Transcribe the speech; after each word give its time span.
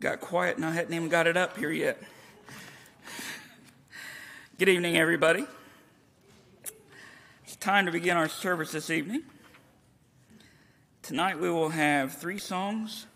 got 0.00 0.20
quiet 0.20 0.56
and 0.56 0.64
I 0.64 0.72
hadn't 0.72 0.92
even 0.92 1.08
got 1.08 1.26
it 1.26 1.36
up 1.36 1.56
here 1.56 1.70
yet. 1.70 2.02
Good 4.58 4.68
evening, 4.68 4.96
everybody. 4.96 5.46
It's 7.44 7.56
time 7.56 7.86
to 7.86 7.92
begin 7.92 8.16
our 8.16 8.28
service 8.28 8.72
this 8.72 8.90
evening. 8.90 9.22
Tonight 11.02 11.38
we 11.38 11.50
will 11.50 11.68
have 11.68 12.14
three 12.14 12.38
songs, 12.38 13.06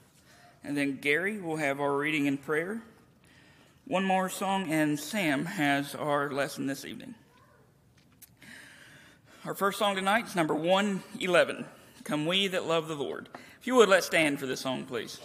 and 0.63 0.77
then 0.77 0.99
Gary 0.99 1.41
will 1.41 1.57
have 1.57 1.81
our 1.81 1.97
reading 1.97 2.29
and 2.29 2.41
prayer, 2.41 2.83
one 3.87 4.05
more 4.05 4.29
song, 4.29 4.71
and 4.71 4.99
Sam 4.99 5.45
has 5.45 5.95
our 5.95 6.31
lesson 6.31 6.67
this 6.67 6.85
evening. 6.85 7.15
Our 9.45 9.55
first 9.55 9.79
song 9.79 9.97
tonight 9.97 10.27
is 10.27 10.37
number 10.37 10.55
111 10.55 11.65
Come 12.05 12.27
We 12.27 12.47
That 12.47 12.67
Love 12.67 12.87
the 12.87 12.95
Lord. 12.95 13.29
If 13.61 13.67
you 13.67 13.75
would, 13.77 13.89
let's 13.89 14.07
stand 14.07 14.39
for 14.39 14.47
this 14.47 14.61
song, 14.61 14.85
please. 14.85 15.19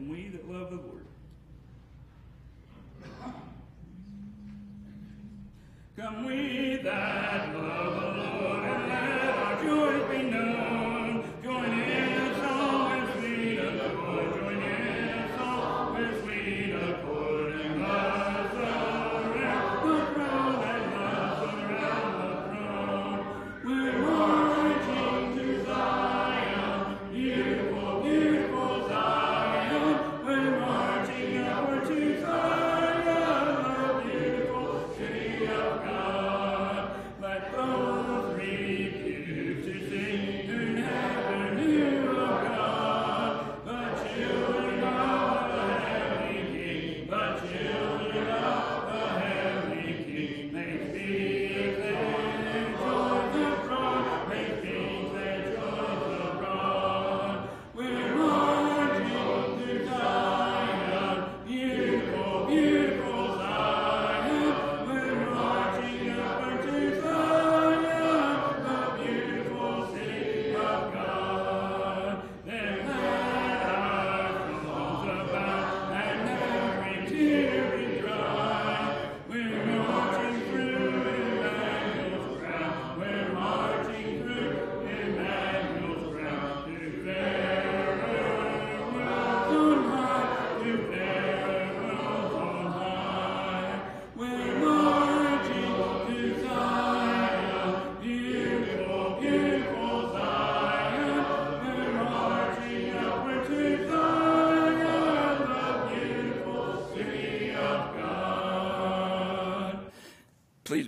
and 0.00 0.10
we 0.10 0.28
that 0.28 0.50
love 0.50 0.70
the 0.70 0.76
Lord. 0.76 1.04
Come 5.96 6.24
we 6.24 6.80
that 6.82 7.54
love 7.54 8.00
the 8.00 8.22
Lord. 8.22 8.29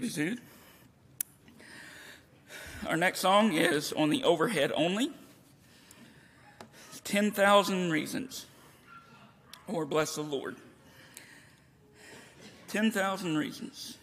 be. 0.03 0.37
Our 2.89 2.97
next 2.97 3.21
song 3.21 3.53
is 3.53 3.93
On 3.93 4.11
the 4.11 4.25
Overhead 4.25 4.73
Only 4.75 5.13
10,000 7.05 7.91
Reasons, 7.91 8.47
or 9.69 9.85
Bless 9.87 10.17
the 10.17 10.23
Lord. 10.23 10.57
10,000 12.69 13.37
Reasons. 13.37 13.99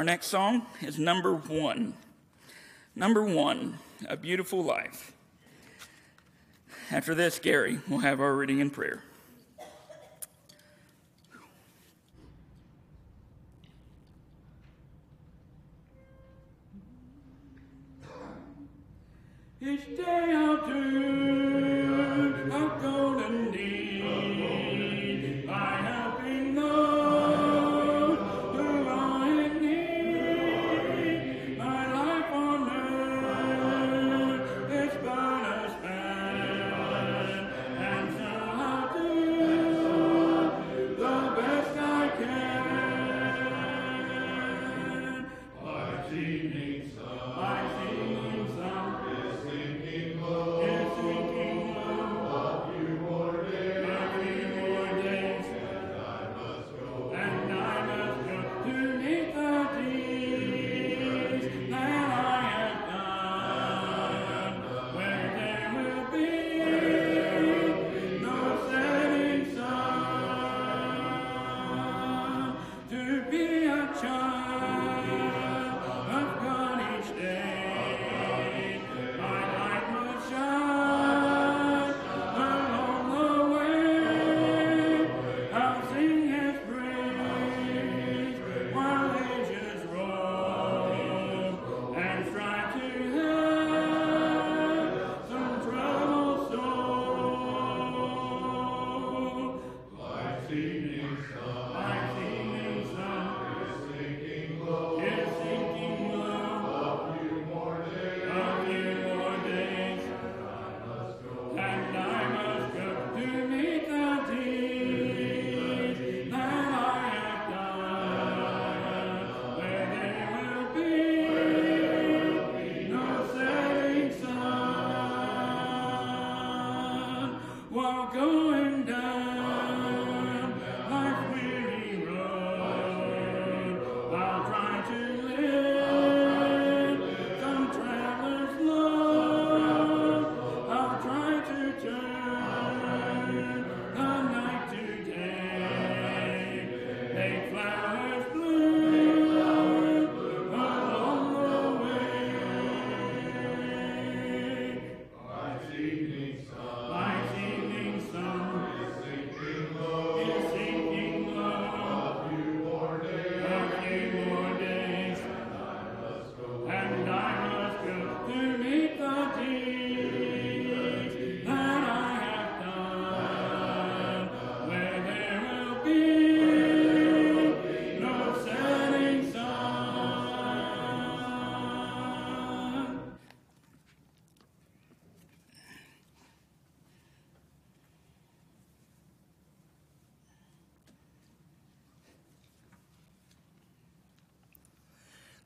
Our 0.00 0.04
next 0.04 0.28
song 0.28 0.64
is 0.80 0.98
number 0.98 1.34
one. 1.34 1.92
Number 2.96 3.22
one, 3.22 3.80
A 4.08 4.16
Beautiful 4.16 4.64
Life. 4.64 5.12
After 6.90 7.14
this, 7.14 7.38
Gary 7.38 7.80
will 7.86 7.98
have 7.98 8.18
our 8.18 8.34
reading 8.34 8.62
and 8.62 8.72
prayer. 8.72 9.02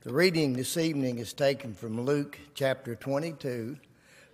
The 0.04 0.12
reading 0.12 0.52
this 0.52 0.76
evening 0.76 1.18
is 1.18 1.32
taken 1.32 1.72
from 1.72 1.98
Luke 1.98 2.38
chapter 2.52 2.94
22, 2.94 3.78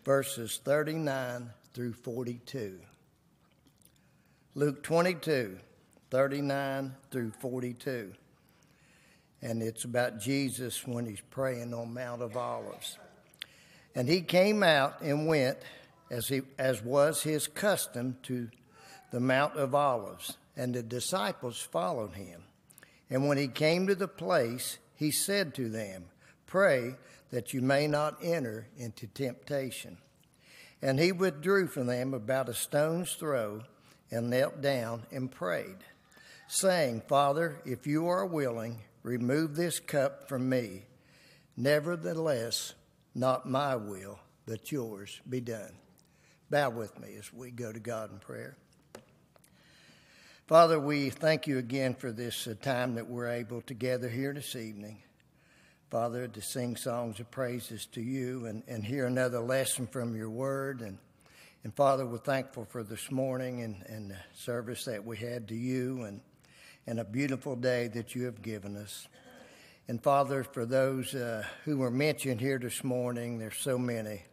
verses 0.04 0.60
39 0.64 1.48
through 1.72 1.92
42. 1.92 2.80
Luke 4.56 4.82
22, 4.82 5.60
39 6.10 6.96
through 7.12 7.30
42. 7.38 8.12
And 9.42 9.62
it's 9.62 9.84
about 9.84 10.18
Jesus 10.18 10.84
when 10.88 11.06
he's 11.06 11.22
praying 11.30 11.72
on 11.72 11.94
Mount 11.94 12.20
of 12.20 12.36
Olives. 12.36 12.98
And 13.94 14.08
he 14.08 14.22
came 14.22 14.64
out 14.64 15.00
and 15.00 15.28
went, 15.28 15.58
as, 16.10 16.26
he, 16.26 16.40
as 16.58 16.82
was 16.82 17.22
his 17.22 17.46
custom, 17.46 18.16
to 18.24 18.48
the 19.12 19.20
Mount 19.20 19.54
of 19.54 19.76
Olives, 19.76 20.36
and 20.56 20.74
the 20.74 20.82
disciples 20.82 21.60
followed 21.60 22.14
him. 22.14 22.42
And 23.08 23.28
when 23.28 23.38
he 23.38 23.46
came 23.46 23.86
to 23.86 23.94
the 23.94 24.08
place, 24.08 24.78
he 25.00 25.11
said 25.11 25.54
to 25.54 25.71
them, 25.71 26.04
Pray 26.47 26.95
that 27.30 27.54
you 27.54 27.62
may 27.62 27.87
not 27.87 28.19
enter 28.23 28.66
into 28.76 29.07
temptation. 29.07 29.97
And 30.83 31.00
he 31.00 31.11
withdrew 31.11 31.69
from 31.69 31.87
them 31.87 32.12
about 32.12 32.50
a 32.50 32.54
stone's 32.54 33.14
throw 33.14 33.62
and 34.11 34.28
knelt 34.28 34.61
down 34.61 35.07
and 35.11 35.33
prayed, 35.33 35.78
saying, 36.49 37.02
Father, 37.09 37.62
if 37.64 37.87
you 37.87 38.09
are 38.09 38.26
willing, 38.26 38.80
remove 39.02 39.57
this 39.57 39.80
cup 39.80 40.28
from 40.28 40.50
me. 40.50 40.83
Nevertheless, 41.57 42.75
not 43.14 43.49
my 43.49 43.76
will, 43.76 44.19
but 44.45 44.71
yours 44.71 45.19
be 45.28 45.40
done. 45.40 45.73
Bow 46.50 46.69
with 46.69 47.00
me 47.00 47.14
as 47.19 47.33
we 47.33 47.50
go 47.50 47.73
to 47.73 47.80
God 47.80 48.12
in 48.12 48.19
prayer. 48.19 48.59
Father, 50.50 50.80
we 50.80 51.11
thank 51.11 51.47
you 51.47 51.59
again 51.59 51.95
for 51.95 52.11
this 52.11 52.49
uh, 52.49 52.54
time 52.61 52.97
that 52.97 53.09
we're 53.09 53.28
able 53.28 53.61
to 53.61 53.73
gather 53.73 54.09
here 54.09 54.33
this 54.33 54.57
evening. 54.57 55.00
Father, 55.90 56.26
to 56.26 56.42
sing 56.42 56.75
songs 56.75 57.21
of 57.21 57.30
praises 57.30 57.87
to 57.92 58.00
you 58.00 58.47
and, 58.47 58.64
and 58.66 58.85
hear 58.85 59.07
another 59.07 59.38
lesson 59.38 59.87
from 59.87 60.16
your 60.16 60.28
word. 60.28 60.80
And, 60.80 60.99
and 61.62 61.73
Father, 61.76 62.04
we're 62.04 62.19
thankful 62.19 62.64
for 62.64 62.83
this 62.83 63.12
morning 63.12 63.62
and, 63.62 63.85
and 63.87 64.11
the 64.11 64.16
service 64.35 64.87
that 64.87 65.04
we 65.04 65.19
had 65.19 65.47
to 65.47 65.54
you 65.54 66.02
and, 66.02 66.21
and 66.85 66.99
a 66.99 67.04
beautiful 67.04 67.54
day 67.54 67.87
that 67.87 68.16
you 68.16 68.25
have 68.25 68.42
given 68.42 68.76
us. 68.76 69.07
And 69.87 70.02
Father, 70.02 70.42
for 70.42 70.66
those 70.66 71.14
uh, 71.14 71.45
who 71.64 71.78
were 71.78 71.92
mentioned 71.92 72.40
here 72.40 72.59
this 72.59 72.83
morning, 72.83 73.38
there's 73.38 73.59
so 73.59 73.78
many, 73.78 74.25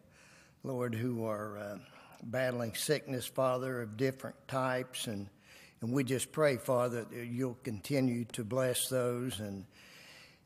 Lord, 0.63 0.95
who 0.95 1.25
are 1.25 1.59
uh, 1.59 1.77
battling 2.23 2.73
sickness, 2.73 3.27
Father, 3.27 3.83
of 3.83 3.97
different 3.97 4.47
types. 4.47 5.05
And, 5.05 5.29
and 5.81 5.91
we 5.91 6.03
just 6.03 6.31
pray, 6.31 6.57
Father, 6.57 7.03
that 7.03 7.25
you'll 7.27 7.57
continue 7.63 8.25
to 8.33 8.43
bless 8.43 8.87
those. 8.87 9.39
And, 9.39 9.65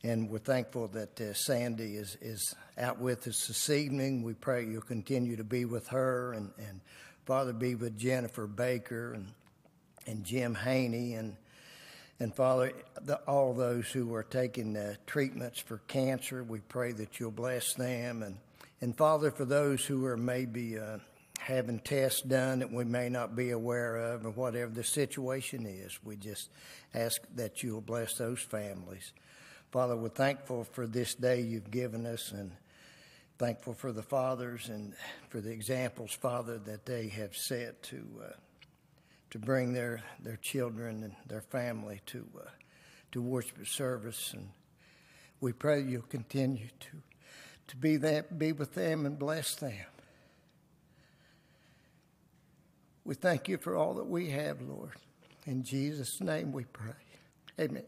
and 0.03 0.29
we're 0.29 0.39
thankful 0.39 0.89
that 0.89 1.21
uh, 1.21 1.33
Sandy 1.33 1.95
is, 1.95 2.17
is 2.21 2.53
out 2.77 2.99
with 2.99 3.27
us 3.27 3.47
this 3.47 3.69
evening. 3.69 4.23
We 4.23 4.33
pray 4.33 4.65
you'll 4.65 4.81
continue 4.81 5.37
to 5.37 5.45
be 5.45 5.63
with 5.63 5.87
her. 5.89 6.33
And, 6.33 6.51
and 6.57 6.81
Father, 7.25 7.53
be 7.53 7.75
with 7.75 7.97
Jennifer 7.97 8.45
Baker 8.45 9.13
and, 9.13 9.27
and 10.05 10.25
Jim 10.25 10.53
Haney. 10.53 11.13
And, 11.13 11.37
and 12.19 12.35
Father, 12.35 12.73
the, 13.01 13.15
all 13.21 13.53
those 13.53 13.89
who 13.89 14.13
are 14.13 14.23
taking 14.23 14.75
uh, 14.75 14.95
treatments 15.07 15.59
for 15.61 15.77
cancer, 15.87 16.43
we 16.43 16.59
pray 16.59 16.91
that 16.91 17.21
you'll 17.21 17.31
bless 17.31 17.73
them. 17.75 18.21
And, 18.21 18.35
and 18.81 18.97
Father, 18.97 19.31
for 19.31 19.45
those 19.45 19.85
who 19.85 20.05
are 20.05 20.17
maybe 20.17 20.77
uh, 20.77 20.97
having 21.41 21.79
tests 21.79 22.21
done 22.21 22.59
that 22.59 22.71
we 22.71 22.83
may 22.83 23.09
not 23.09 23.35
be 23.35 23.49
aware 23.49 23.95
of, 23.95 24.25
or 24.25 24.29
whatever 24.29 24.71
the 24.71 24.83
situation 24.83 25.65
is. 25.65 25.97
We 26.03 26.15
just 26.15 26.49
ask 26.93 27.21
that 27.35 27.63
you'll 27.63 27.81
bless 27.81 28.13
those 28.13 28.39
families. 28.39 29.11
Father, 29.71 29.95
we're 29.95 30.09
thankful 30.09 30.65
for 30.65 30.85
this 30.85 31.15
day 31.15 31.41
you've 31.41 31.71
given 31.71 32.05
us 32.05 32.31
and 32.31 32.51
thankful 33.39 33.73
for 33.73 33.91
the 33.91 34.03
fathers 34.03 34.69
and 34.69 34.93
for 35.29 35.41
the 35.41 35.49
examples, 35.49 36.11
Father, 36.11 36.59
that 36.59 36.85
they 36.85 37.07
have 37.07 37.35
set 37.35 37.81
to 37.83 38.05
uh, 38.23 38.33
to 39.31 39.39
bring 39.39 39.73
their, 39.73 40.03
their 40.21 40.35
children 40.35 41.03
and 41.03 41.15
their 41.25 41.41
family 41.41 42.01
to 42.05 42.27
uh, 42.37 42.49
to 43.13 43.21
worship 43.21 43.65
service. 43.65 44.33
And 44.33 44.49
we 45.39 45.53
pray 45.53 45.81
you'll 45.81 46.03
continue 46.03 46.67
to 46.81 47.01
to 47.69 47.77
be 47.77 47.97
that 47.97 48.37
be 48.37 48.51
with 48.51 48.75
them 48.75 49.05
and 49.05 49.17
bless 49.17 49.55
them. 49.55 49.85
We 53.03 53.15
thank 53.15 53.47
you 53.47 53.57
for 53.57 53.75
all 53.75 53.95
that 53.95 54.07
we 54.07 54.29
have, 54.29 54.61
Lord. 54.61 54.93
In 55.45 55.63
Jesus' 55.63 56.21
name 56.21 56.51
we 56.51 56.65
pray. 56.65 56.93
Amen. 57.59 57.83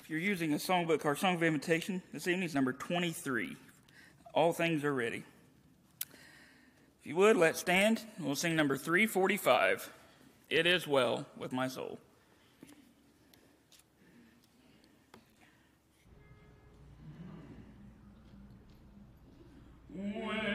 If 0.00 0.10
you're 0.10 0.20
using 0.20 0.52
a 0.52 0.56
songbook, 0.56 1.04
our 1.04 1.16
song 1.16 1.34
of 1.34 1.42
invitation 1.42 2.00
this 2.12 2.28
evening 2.28 2.44
is 2.44 2.54
number 2.54 2.72
23. 2.72 3.56
All 4.34 4.52
things 4.52 4.84
are 4.84 4.94
ready. 4.94 5.24
If 7.00 7.06
you 7.06 7.16
would, 7.16 7.36
let's 7.36 7.58
stand. 7.58 8.02
We'll 8.20 8.36
sing 8.36 8.54
number 8.54 8.76
345. 8.76 9.90
It 10.48 10.66
is 10.66 10.86
well 10.86 11.26
with 11.36 11.52
my 11.52 11.66
soul. 11.66 11.98
When 20.14 20.45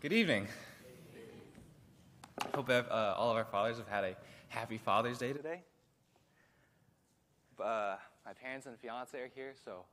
Good 0.00 0.12
evening. 0.12 0.46
Hope 2.54 2.70
uh, 2.70 3.14
all 3.16 3.32
of 3.32 3.36
our 3.36 3.44
fathers 3.44 3.78
have 3.78 3.88
had 3.88 4.04
a 4.04 4.16
happy 4.46 4.78
Father's 4.78 5.18
Day 5.18 5.32
today. 5.32 5.62
Uh, 7.58 7.96
my 8.24 8.32
parents 8.32 8.66
and 8.66 8.78
fiance 8.78 9.18
are 9.18 9.28
here, 9.34 9.54
so 9.64 9.86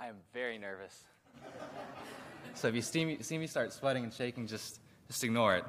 I 0.00 0.08
am 0.08 0.16
very 0.34 0.58
nervous. 0.58 1.04
so 2.54 2.66
if 2.66 2.74
you 2.74 2.82
see 2.82 3.04
me, 3.04 3.18
see 3.20 3.38
me 3.38 3.46
start 3.46 3.72
sweating 3.72 4.02
and 4.02 4.12
shaking, 4.12 4.48
just, 4.48 4.80
just 5.06 5.22
ignore 5.22 5.54
it. 5.54 5.64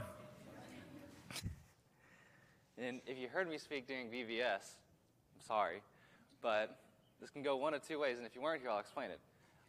and 2.80 3.00
if 3.06 3.20
you 3.20 3.28
heard 3.28 3.48
me 3.48 3.60
speak 3.60 3.86
during 3.86 4.08
VBS, 4.08 4.72
I'm 5.36 5.46
sorry, 5.46 5.84
but 6.42 6.80
this 7.22 7.30
can 7.30 7.44
go 7.44 7.58
one 7.58 7.76
of 7.76 7.88
two 7.88 8.00
ways, 8.00 8.18
and 8.18 8.26
if 8.26 8.34
you 8.34 8.42
weren't 8.42 8.60
here, 8.60 8.72
I'll 8.72 8.80
explain 8.80 9.12
it. 9.12 9.20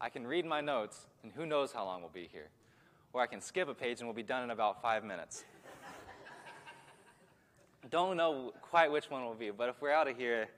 I 0.01 0.09
can 0.09 0.27
read 0.27 0.47
my 0.47 0.63
notes, 0.63 1.09
and 1.23 1.31
who 1.31 1.45
knows 1.45 1.73
how 1.73 1.85
long 1.85 2.01
we'll 2.01 2.09
be 2.09 2.27
here. 2.33 2.49
Or 3.15 3.23
I 3.23 3.27
can 3.27 3.41
skip 3.41 3.69
a 3.69 3.75
page 3.75 4.01
and 4.01 4.09
we'll 4.09 4.15
be 4.15 4.25
done 4.25 4.43
in 4.43 4.51
about 4.51 4.83
five 4.83 5.05
minutes. 5.05 5.45
Don't 7.89 8.17
know 8.17 8.53
quite 8.61 8.91
which 8.91 9.09
one 9.09 9.25
will 9.25 9.35
be, 9.35 9.51
but 9.51 9.69
if 9.69 9.81
we're 9.81 9.93
out 9.93 10.09
of 10.09 10.17
here 10.17 10.49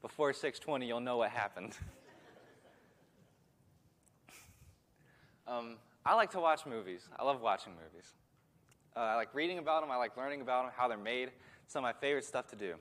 before 0.00 0.32
6:20, 0.32 0.86
you'll 0.86 1.00
know 1.00 1.18
what 1.18 1.30
happened. 1.30 1.76
um, 5.46 5.76
I 6.04 6.14
like 6.14 6.32
to 6.32 6.40
watch 6.40 6.66
movies. 6.66 7.08
I 7.16 7.24
love 7.24 7.40
watching 7.40 7.74
movies. 7.74 8.14
Uh, 8.96 9.00
I 9.00 9.14
like 9.14 9.32
reading 9.32 9.58
about 9.58 9.82
them. 9.82 9.92
I 9.92 9.96
like 9.96 10.16
learning 10.16 10.40
about 10.40 10.64
them, 10.64 10.72
how 10.76 10.88
they're 10.88 10.98
made. 10.98 11.30
Some 11.68 11.84
of 11.84 11.94
my 11.94 12.00
favorite 12.00 12.24
stuff 12.24 12.48
to 12.48 12.56
do. 12.56 12.74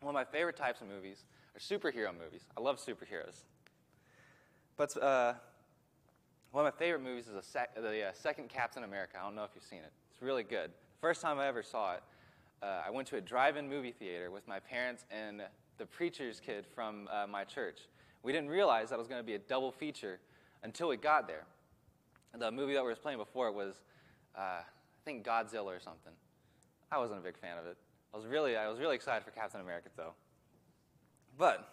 One 0.00 0.14
of 0.14 0.14
my 0.14 0.24
favorite 0.24 0.56
types 0.56 0.80
of 0.80 0.86
movies 0.86 1.24
are 1.56 1.58
superhero 1.58 2.16
movies. 2.16 2.46
I 2.56 2.60
love 2.60 2.78
superheroes. 2.78 3.42
But 4.76 4.96
uh, 5.02 5.34
one 6.56 6.64
of 6.64 6.72
my 6.72 6.78
favorite 6.78 7.02
movies 7.02 7.28
is 7.28 7.44
sec- 7.44 7.74
the 7.74 8.02
uh, 8.02 8.12
second 8.14 8.48
Captain 8.48 8.82
America. 8.82 9.18
I 9.20 9.24
don't 9.24 9.34
know 9.34 9.44
if 9.44 9.50
you've 9.54 9.62
seen 9.62 9.80
it. 9.80 9.92
It's 10.10 10.22
really 10.22 10.42
good. 10.42 10.70
The 10.70 11.00
first 11.02 11.20
time 11.20 11.38
I 11.38 11.46
ever 11.48 11.62
saw 11.62 11.96
it, 11.96 12.02
uh, 12.62 12.80
I 12.86 12.88
went 12.88 13.06
to 13.08 13.16
a 13.16 13.20
drive-in 13.20 13.68
movie 13.68 13.92
theater 13.92 14.30
with 14.30 14.48
my 14.48 14.58
parents 14.58 15.04
and 15.10 15.42
the 15.76 15.84
preacher's 15.84 16.40
kid 16.40 16.64
from 16.74 17.10
uh, 17.12 17.26
my 17.26 17.44
church. 17.44 17.80
We 18.22 18.32
didn't 18.32 18.48
realize 18.48 18.88
that 18.88 18.98
was 18.98 19.06
going 19.06 19.20
to 19.20 19.26
be 19.26 19.34
a 19.34 19.38
double 19.38 19.70
feature 19.70 20.18
until 20.62 20.88
we 20.88 20.96
got 20.96 21.28
there. 21.28 21.44
The 22.34 22.50
movie 22.50 22.72
that 22.72 22.82
we 22.82 22.88
were 22.88 22.94
playing 22.94 23.18
before 23.18 23.52
was, 23.52 23.74
uh, 24.34 24.40
I 24.40 24.64
think, 25.04 25.26
Godzilla 25.26 25.76
or 25.76 25.80
something. 25.80 26.14
I 26.90 26.96
wasn't 26.96 27.20
a 27.20 27.22
big 27.22 27.36
fan 27.36 27.58
of 27.58 27.66
it. 27.66 27.76
I 28.14 28.16
was 28.16 28.24
really, 28.24 28.56
I 28.56 28.70
was 28.70 28.80
really 28.80 28.94
excited 28.94 29.26
for 29.26 29.30
Captain 29.30 29.60
America, 29.60 29.90
though. 29.94 30.14
But 31.36 31.68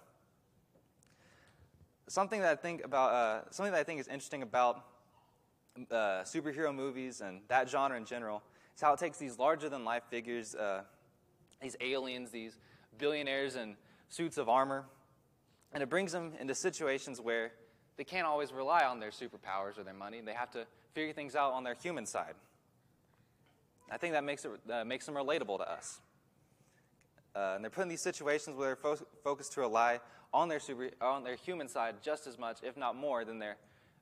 something 2.07 2.41
that 2.41 2.51
I 2.51 2.55
think 2.55 2.83
about, 2.83 3.11
uh, 3.11 3.51
something 3.51 3.71
that 3.71 3.79
I 3.79 3.83
think 3.83 3.99
is 3.99 4.07
interesting 4.07 4.43
about 4.43 4.85
uh, 5.91 6.23
superhero 6.23 6.73
movies 6.73 7.21
and 7.21 7.41
that 7.47 7.69
genre 7.69 7.97
in 7.97 8.05
general 8.05 8.43
is 8.75 8.81
how 8.81 8.93
it 8.93 8.99
takes 8.99 9.17
these 9.17 9.39
larger 9.39 9.69
than 9.69 9.85
life 9.85 10.03
figures, 10.09 10.55
uh, 10.55 10.83
these 11.61 11.75
aliens, 11.81 12.31
these 12.31 12.57
billionaires 12.97 13.55
in 13.55 13.75
suits 14.09 14.37
of 14.37 14.49
armor, 14.49 14.85
and 15.73 15.81
it 15.81 15.89
brings 15.89 16.11
them 16.11 16.33
into 16.39 16.53
situations 16.53 17.19
where 17.19 17.51
they 17.97 18.03
can't 18.03 18.27
always 18.27 18.51
rely 18.51 18.83
on 18.83 18.99
their 18.99 19.09
superpowers 19.09 19.77
or 19.77 19.83
their 19.83 19.93
money. 19.93 20.21
They 20.21 20.33
have 20.33 20.51
to 20.51 20.65
figure 20.93 21.13
things 21.13 21.35
out 21.35 21.53
on 21.53 21.63
their 21.63 21.75
human 21.75 22.05
side. 22.05 22.35
I 23.91 23.97
think 23.97 24.13
that 24.13 24.23
makes, 24.23 24.45
it, 24.45 24.51
uh, 24.69 24.83
makes 24.85 25.05
them 25.05 25.15
relatable 25.15 25.57
to 25.59 25.71
us. 25.71 25.99
Uh, 27.35 27.53
and 27.55 27.63
they're 27.63 27.71
put 27.71 27.81
in 27.81 27.89
these 27.89 28.01
situations 28.01 28.55
where 28.55 28.69
they're 28.69 28.75
fo- 28.75 29.05
focused 29.23 29.53
to 29.53 29.61
rely 29.61 29.99
on 30.33 30.47
their, 30.47 30.59
super, 30.59 30.89
on 31.01 31.23
their 31.23 31.35
human 31.35 31.67
side 31.67 31.95
just 32.01 32.27
as 32.27 32.39
much, 32.39 32.59
if 32.63 32.75
not 32.75 32.95
more, 32.95 33.23
than 33.23 33.39
their 33.39 33.57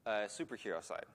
uh, 0.06 0.28
superhero 0.28 0.84
side. 0.84 1.06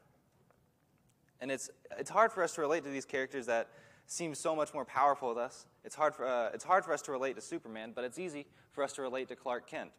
And 1.41 1.51
it's, 1.51 1.71
it's 1.99 2.11
hard 2.11 2.33
for 2.33 2.43
us 2.43 2.55
to 2.55 2.61
relate 2.61 2.85
to 2.85 2.91
these 2.91 3.05
characters 3.05 3.47
that 3.47 3.69
seem 4.07 4.35
so 4.35 4.55
much 4.55 4.73
more 4.73 4.85
powerful 4.85 5.35
than 5.35 5.45
us. 5.45 5.67
It's 5.85 5.95
hard, 5.95 6.15
for, 6.15 6.27
uh, 6.27 6.51
it's 6.55 6.65
hard 6.65 6.85
for 6.85 6.93
us 6.93 7.03
to 7.03 7.13
relate 7.13 7.35
to 7.37 7.43
Superman, 7.43 7.93
but 7.95 8.05
it's 8.05 8.19
easy 8.19 8.47
for 8.73 8.83
us 8.83 8.93
to 8.95 9.03
relate 9.03 9.29
to 9.29 9.37
Clark 9.37 9.69
Kent. 9.69 9.91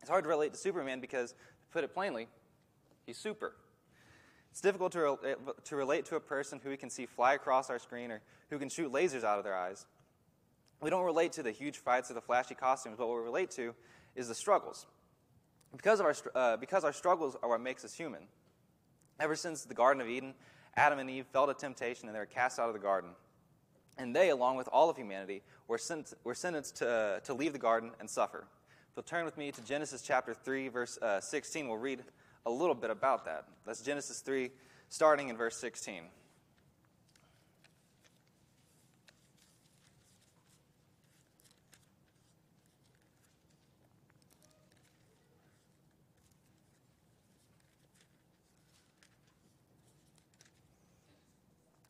It's 0.00 0.10
hard 0.10 0.24
to 0.24 0.28
relate 0.28 0.52
to 0.52 0.58
Superman 0.58 1.00
because, 1.00 1.32
to 1.32 1.36
put 1.72 1.84
it 1.84 1.92
plainly, 1.92 2.28
he's 3.06 3.18
super. 3.18 3.54
It's 4.50 4.60
difficult 4.60 4.92
to, 4.92 5.00
re- 5.00 5.34
to 5.64 5.76
relate 5.76 6.06
to 6.06 6.16
a 6.16 6.20
person 6.20 6.60
who 6.62 6.70
we 6.70 6.76
can 6.76 6.90
see 6.90 7.06
fly 7.06 7.34
across 7.34 7.70
our 7.70 7.78
screen 7.78 8.10
or 8.10 8.22
who 8.50 8.58
can 8.58 8.68
shoot 8.68 8.92
lasers 8.92 9.24
out 9.24 9.38
of 9.38 9.44
their 9.44 9.56
eyes. 9.56 9.86
We 10.80 10.90
don't 10.90 11.04
relate 11.04 11.32
to 11.32 11.42
the 11.42 11.50
huge 11.50 11.78
fights 11.78 12.10
or 12.10 12.14
the 12.14 12.20
flashy 12.20 12.54
costumes, 12.54 12.96
but 12.98 13.08
what 13.08 13.18
we 13.18 13.24
relate 13.24 13.50
to 13.52 13.74
is 14.16 14.28
the 14.28 14.34
struggles. 14.34 14.86
Because, 15.76 16.00
of 16.00 16.06
our, 16.06 16.14
uh, 16.34 16.56
because 16.56 16.84
our 16.84 16.92
struggles 16.92 17.36
are 17.42 17.48
what 17.50 17.60
makes 17.60 17.84
us 17.84 17.94
human. 17.94 18.22
Ever 19.20 19.36
since 19.36 19.64
the 19.64 19.74
Garden 19.74 20.00
of 20.00 20.08
Eden, 20.08 20.34
Adam 20.76 20.98
and 20.98 21.08
Eve 21.08 21.26
fell 21.32 21.46
to 21.46 21.54
temptation 21.54 22.08
and 22.08 22.14
they 22.14 22.18
were 22.18 22.26
cast 22.26 22.58
out 22.58 22.68
of 22.68 22.74
the 22.74 22.80
garden. 22.80 23.10
And 23.98 24.14
they, 24.14 24.30
along 24.30 24.56
with 24.56 24.68
all 24.72 24.90
of 24.90 24.96
humanity, 24.96 25.42
were, 25.68 25.78
sent, 25.78 26.12
were 26.24 26.34
sentenced 26.34 26.76
to, 26.76 27.20
to 27.24 27.34
leave 27.34 27.52
the 27.52 27.58
garden 27.58 27.92
and 28.00 28.08
suffer. 28.08 28.46
So 28.94 29.02
turn 29.02 29.24
with 29.24 29.36
me 29.36 29.52
to 29.52 29.62
Genesis 29.62 30.02
chapter 30.02 30.34
3, 30.34 30.68
verse 30.68 30.98
uh, 30.98 31.20
16. 31.20 31.68
We'll 31.68 31.78
read 31.78 32.02
a 32.44 32.50
little 32.50 32.74
bit 32.74 32.90
about 32.90 33.24
that. 33.24 33.44
That's 33.66 33.82
Genesis 33.82 34.20
3, 34.20 34.50
starting 34.88 35.28
in 35.28 35.36
verse 35.36 35.56
16. 35.56 36.02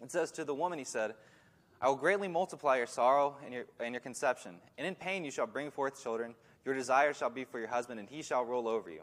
It 0.07 0.13
says, 0.13 0.31
To 0.33 0.45
the 0.45 0.55
woman 0.55 0.79
he 0.79 0.85
said, 0.85 1.15
I 1.81 1.89
will 1.89 1.97
greatly 1.97 2.29
multiply 2.29 2.77
your 2.77 2.87
sorrow 2.87 3.35
and 3.45 3.53
your, 3.53 3.65
and 3.81 3.93
your 3.93 4.01
conception, 4.01 4.59
and 4.79 4.87
in 4.87 4.95
pain 4.95 5.25
you 5.25 5.33
shall 5.33 5.49
bring 5.49 5.73
forth 5.73 6.01
children. 6.01 6.37
Your 6.65 6.77
desire 6.77 7.13
shall 7.13 7.29
be 7.29 7.45
for 7.45 7.59
your 7.59 7.67
husband, 7.67 7.99
and 7.99 8.09
he 8.09 8.23
shall 8.23 8.45
rule 8.45 8.69
over 8.69 8.89
you. 8.89 9.01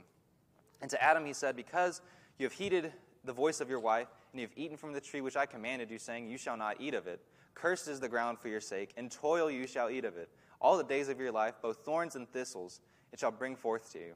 And 0.81 0.89
to 0.91 1.03
Adam 1.03 1.25
he 1.25 1.33
said, 1.33 1.57
Because 1.57 1.99
you 2.39 2.45
have 2.45 2.53
heeded 2.53 2.93
the 3.25 3.33
voice 3.33 3.59
of 3.59 3.69
your 3.69 3.81
wife, 3.81 4.07
and 4.31 4.39
you 4.39 4.47
have 4.47 4.57
eaten 4.57 4.77
from 4.77 4.93
the 4.93 5.01
tree 5.01 5.19
which 5.19 5.35
I 5.35 5.45
commanded 5.45 5.91
you, 5.91 5.99
saying, 5.99 6.29
You 6.29 6.37
shall 6.37 6.55
not 6.55 6.79
eat 6.79 6.93
of 6.93 7.05
it. 7.05 7.19
Cursed 7.53 7.89
is 7.89 7.99
the 7.99 8.07
ground 8.07 8.39
for 8.39 8.47
your 8.47 8.61
sake, 8.61 8.93
and 8.95 9.11
toil 9.11 9.51
you 9.51 9.67
shall 9.67 9.89
eat 9.89 10.05
of 10.05 10.15
it. 10.15 10.29
All 10.61 10.77
the 10.77 10.85
days 10.85 11.09
of 11.09 11.19
your 11.19 11.33
life, 11.33 11.55
both 11.61 11.79
thorns 11.83 12.15
and 12.15 12.31
thistles, 12.31 12.79
it 13.11 13.19
shall 13.19 13.31
bring 13.31 13.57
forth 13.57 13.91
to 13.91 13.99
you. 13.99 14.13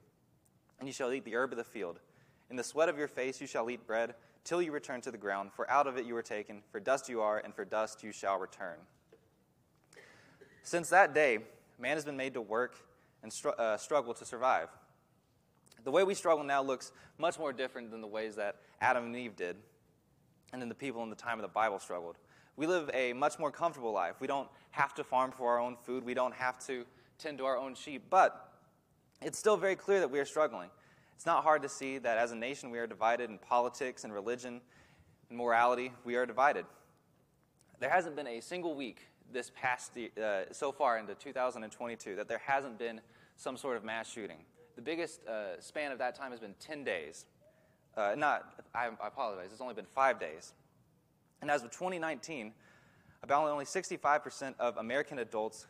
And 0.80 0.88
you 0.88 0.94
shall 0.94 1.12
eat 1.12 1.26
the 1.26 1.36
herb 1.36 1.52
of 1.52 1.58
the 1.58 1.66
field. 1.66 2.00
In 2.50 2.56
the 2.56 2.64
sweat 2.64 2.88
of 2.88 2.98
your 2.98 3.10
face 3.10 3.42
you 3.42 3.48
shall 3.48 3.70
eat 3.70 3.86
bread 3.86 4.16
till 4.48 4.62
you 4.62 4.72
return 4.72 5.02
to 5.02 5.12
the 5.12 5.18
ground, 5.18 5.52
for 5.54 5.70
out 5.70 5.88
of 5.88 5.98
it 5.98 6.06
you 6.06 6.14
were 6.14 6.24
taken, 6.24 6.62
for 6.72 6.80
dust 6.80 7.10
you 7.10 7.20
are, 7.20 7.40
and 7.40 7.54
for 7.54 7.66
dust 7.66 8.02
you 8.02 8.14
shall 8.14 8.40
return. 8.40 8.78
Since 10.64 10.90
that 10.90 11.14
day, 11.14 11.40
man 11.78 11.98
has 11.98 12.06
been 12.06 12.16
made 12.16 12.34
to 12.34 12.42
work 12.42 12.78
and 13.24 13.32
str- 13.32 13.50
uh, 13.58 13.76
struggle 13.76 14.14
to 14.14 14.24
survive. 14.24 14.70
The 15.84 15.92
way 15.92 16.04
we 16.04 16.14
struggle 16.14 16.46
now 16.46 16.64
looks 16.64 16.94
much 17.18 17.38
more 17.38 17.52
different 17.52 17.92
than 17.92 18.00
the 18.00 18.08
ways 18.08 18.36
that 18.36 18.56
Adam 18.80 19.06
and 19.06 19.16
Eve 19.18 19.36
did, 19.36 19.58
and 20.54 20.62
then 20.62 20.70
the 20.70 20.76
people 20.76 21.04
in 21.04 21.10
the 21.10 21.16
time 21.16 21.38
of 21.38 21.42
the 21.42 21.50
Bible 21.50 21.78
struggled. 21.78 22.16
We 22.56 22.68
live 22.68 22.90
a 22.94 23.12
much 23.12 23.38
more 23.40 23.52
comfortable 23.52 23.92
life. 23.92 24.16
We 24.22 24.28
don't 24.28 24.48
have 24.72 24.94
to 24.96 25.04
farm 25.04 25.32
for 25.32 25.52
our 25.52 25.60
own 25.60 25.76
food, 25.76 26.06
we 26.06 26.14
don't 26.14 26.34
have 26.34 26.58
to 26.68 26.86
tend 27.18 27.38
to 27.40 27.46
our 27.46 27.58
own 27.58 27.76
sheep, 27.76 28.04
but 28.10 28.54
it's 29.22 29.38
still 29.38 29.58
very 29.58 29.76
clear 29.76 30.00
that 30.00 30.10
we 30.10 30.20
are 30.20 30.26
struggling. 30.26 30.70
It's 31.18 31.26
not 31.26 31.42
hard 31.42 31.64
to 31.64 31.70
see 31.70 31.98
that 31.98 32.20
as 32.20 32.32
a 32.32 32.36
nation 32.36 32.70
we 32.70 32.78
are 32.78 32.86
divided 32.86 33.32
in 33.32 33.40
politics 33.40 34.04
and 34.04 34.14
religion 34.14 34.62
and 35.30 35.38
morality. 35.40 35.92
We 36.06 36.16
are 36.16 36.28
divided. 36.28 36.64
There 37.80 37.90
hasn't 37.90 38.16
been 38.16 38.28
a 38.28 38.40
single 38.40 38.76
week 38.76 39.00
this 39.34 39.52
past 39.60 39.94
uh, 39.98 40.42
so 40.52 40.72
far 40.72 41.00
into 41.00 41.16
2022 41.16 42.18
that 42.18 42.28
there 42.28 42.40
hasn't 42.46 42.78
been 42.78 43.02
some 43.36 43.58
sort 43.58 43.78
of 43.78 43.84
mass 43.84 44.08
shooting. 44.08 44.38
The 44.76 44.84
biggest 44.84 45.26
uh, 45.26 45.60
span 45.60 45.92
of 45.92 45.98
that 45.98 46.14
time 46.14 46.30
has 46.30 46.40
been 46.40 46.54
10 46.60 46.84
days. 46.84 47.26
Uh, 47.98 48.14
not, 48.16 48.64
I, 48.76 48.90
I 49.02 49.08
apologize, 49.08 49.50
it's 49.52 49.60
only 49.60 49.74
been 49.74 49.88
five 49.88 50.20
days. 50.20 50.54
And 51.42 51.50
as 51.50 51.64
of 51.64 51.72
2019, 51.72 52.54
about 53.24 53.48
only 53.48 53.66
65% 53.66 54.54
of 54.60 54.78
American 54.78 55.18
adults 55.18 55.66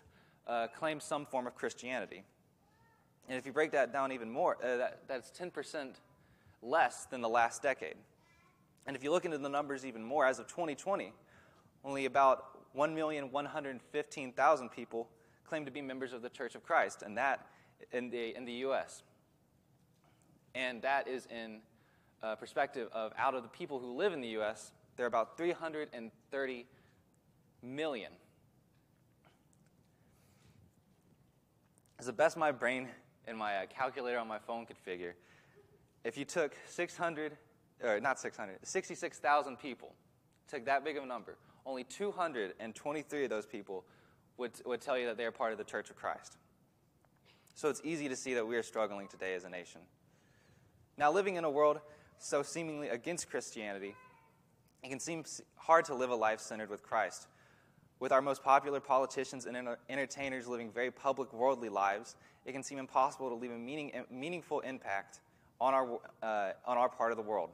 uh, 0.46 0.68
claim 0.76 1.00
some 1.00 1.26
form 1.26 1.48
of 1.48 1.56
Christianity. 1.56 2.26
And 3.28 3.38
if 3.38 3.46
you 3.46 3.52
break 3.52 3.72
that 3.72 3.92
down 3.92 4.12
even 4.12 4.30
more, 4.30 4.58
uh, 4.64 4.78
that, 4.78 5.00
that's 5.08 5.32
10% 5.32 5.96
less 6.62 7.06
than 7.06 7.22
the 7.22 7.30
last 7.30 7.62
decade. 7.62 7.96
And 8.86 8.96
if 8.96 9.04
you 9.04 9.12
look 9.12 9.26
into 9.26 9.38
the 9.38 9.50
numbers 9.50 9.86
even 9.86 10.04
more, 10.04 10.26
as 10.26 10.40
of 10.40 10.48
2020, 10.48 11.14
only 11.84 12.06
about 12.06 12.76
1,115,000 12.76 14.72
people 14.72 15.10
claim 15.46 15.66
to 15.66 15.72
be 15.72 15.82
members 15.82 16.14
of 16.14 16.22
the 16.22 16.30
Church 16.30 16.56
of 16.56 16.64
Christ, 16.64 17.02
and 17.02 17.18
that 17.18 17.48
in 17.92 18.10
the, 18.10 18.36
in 18.36 18.46
the 18.46 18.54
U.S. 18.54 19.04
And 20.56 20.82
that 20.82 21.08
is 21.08 21.28
in 21.28 21.60
uh, 22.24 22.36
perspective 22.36 22.90
of 22.94 23.12
out 23.18 23.36
of 23.36 23.44
the 23.44 23.50
people 23.50 23.80
who 23.80 23.96
live 23.96 24.14
in 24.14 24.22
the 24.22 24.30
U.S., 24.30 24.72
there 24.96 25.06
are 25.06 25.08
about 25.08 25.38
330 25.38 26.66
million. 27.62 28.12
as 32.00 32.06
the 32.06 32.14
best 32.14 32.38
my 32.38 32.52
brain 32.52 32.88
and 33.28 33.38
my 33.38 33.58
uh, 33.58 33.66
calculator 33.66 34.18
on 34.18 34.28
my 34.28 34.40
phone 34.40 34.66
could 34.66 34.78
figure, 34.78 35.16
if 36.04 36.18
you 36.18 36.26
took 36.26 36.56
600, 36.68 37.38
or 37.84 38.00
not 38.00 38.20
600, 38.20 38.58
66,000 38.64 39.58
people, 39.58 39.94
took 40.48 40.66
that 40.66 40.84
big 40.84 40.98
of 40.98 41.04
a 41.04 41.08
number, 41.08 41.38
only 41.66 41.84
223 41.84 43.24
of 43.24 43.30
those 43.30 43.46
people 43.46 43.84
would, 44.38 44.52
would 44.66 44.82
tell 44.82 44.98
you 44.98 45.06
that 45.08 45.18
they 45.18 45.26
are 45.26 45.32
part 45.32 45.52
of 45.52 45.58
the 45.58 45.64
Church 45.64 45.90
of 45.90 45.96
Christ. 45.96 46.38
So 47.56 47.70
it's 47.70 47.82
easy 47.84 48.08
to 48.08 48.16
see 48.16 48.36
that 48.36 48.48
we 48.48 48.56
are 48.56 48.64
struggling 48.64 49.08
today 49.08 49.34
as 49.34 49.44
a 49.44 49.50
nation. 49.50 49.82
Now, 50.98 51.12
living 51.12 51.36
in 51.36 51.44
a 51.44 51.50
world 51.50 51.80
so 52.20 52.44
seemingly 52.44 52.90
against 52.90 53.30
Christianity, 53.30 53.96
it 54.84 54.90
can 54.90 55.00
seem 55.00 55.24
hard 55.56 55.86
to 55.86 55.96
live 55.96 56.10
a 56.10 56.16
life 56.16 56.40
centered 56.40 56.70
with 56.70 56.84
Christ. 56.84 57.28
With 58.00 58.12
our 58.12 58.22
most 58.22 58.44
popular 58.44 58.80
politicians 58.80 59.46
and 59.48 59.58
entertainers 59.90 60.48
living 60.48 60.72
very 60.72 60.92
public, 60.92 61.34
worldly 61.34 61.70
lives, 61.70 62.16
it 62.46 62.52
can 62.52 62.62
seem 62.62 62.78
impossible 62.78 63.30
to 63.30 63.36
leave 63.36 63.52
a 63.52 63.58
meaning, 63.58 63.92
meaningful 64.12 64.60
impact 64.60 65.20
on 65.60 65.74
our, 65.74 66.00
uh, 66.22 66.52
on 66.66 66.78
our 66.78 66.90
part 66.90 67.12
of 67.12 67.18
the 67.18 67.24
world. 67.24 67.50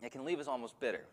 It 0.00 0.12
can 0.12 0.24
leave 0.24 0.38
us 0.38 0.46
almost 0.46 0.78
bitter. 0.78 1.04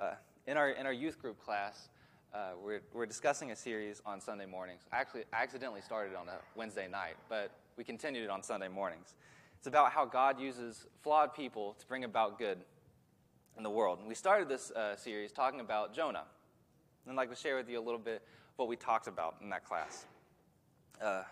Uh, 0.00 0.14
in, 0.48 0.56
our, 0.56 0.70
in 0.70 0.84
our 0.84 0.92
youth 0.92 1.20
group 1.20 1.40
class, 1.40 1.88
uh, 2.34 2.50
we're, 2.62 2.80
we're 2.92 3.06
discussing 3.06 3.52
a 3.52 3.56
series 3.56 4.02
on 4.04 4.20
Sunday 4.20 4.46
mornings. 4.46 4.82
Actually, 4.92 5.22
accidentally 5.32 5.80
started 5.80 6.16
on 6.16 6.28
a 6.28 6.38
Wednesday 6.56 6.88
night, 6.88 7.14
but 7.28 7.52
we 7.76 7.84
continued 7.84 8.24
it 8.24 8.30
on 8.30 8.42
Sunday 8.42 8.68
mornings. 8.68 9.14
It's 9.58 9.68
about 9.68 9.92
how 9.92 10.04
God 10.04 10.40
uses 10.40 10.86
flawed 11.02 11.34
people 11.34 11.74
to 11.78 11.86
bring 11.86 12.04
about 12.04 12.38
good 12.38 12.58
in 13.56 13.62
the 13.62 13.70
world. 13.70 14.00
And 14.00 14.08
we 14.08 14.14
started 14.14 14.48
this 14.48 14.70
uh, 14.72 14.96
series 14.96 15.32
talking 15.32 15.60
about 15.60 15.94
Jonah. 15.94 16.24
And 17.08 17.18
I'd 17.18 17.22
like 17.22 17.30
to 17.34 17.42
share 17.42 17.56
with 17.56 17.70
you 17.70 17.78
a 17.78 17.80
little 17.80 17.98
bit 17.98 18.20
what 18.56 18.68
we 18.68 18.76
talked 18.76 19.06
about 19.06 19.36
in 19.42 19.48
that 19.48 19.64
class. 19.64 20.04
Uh, 21.00 21.22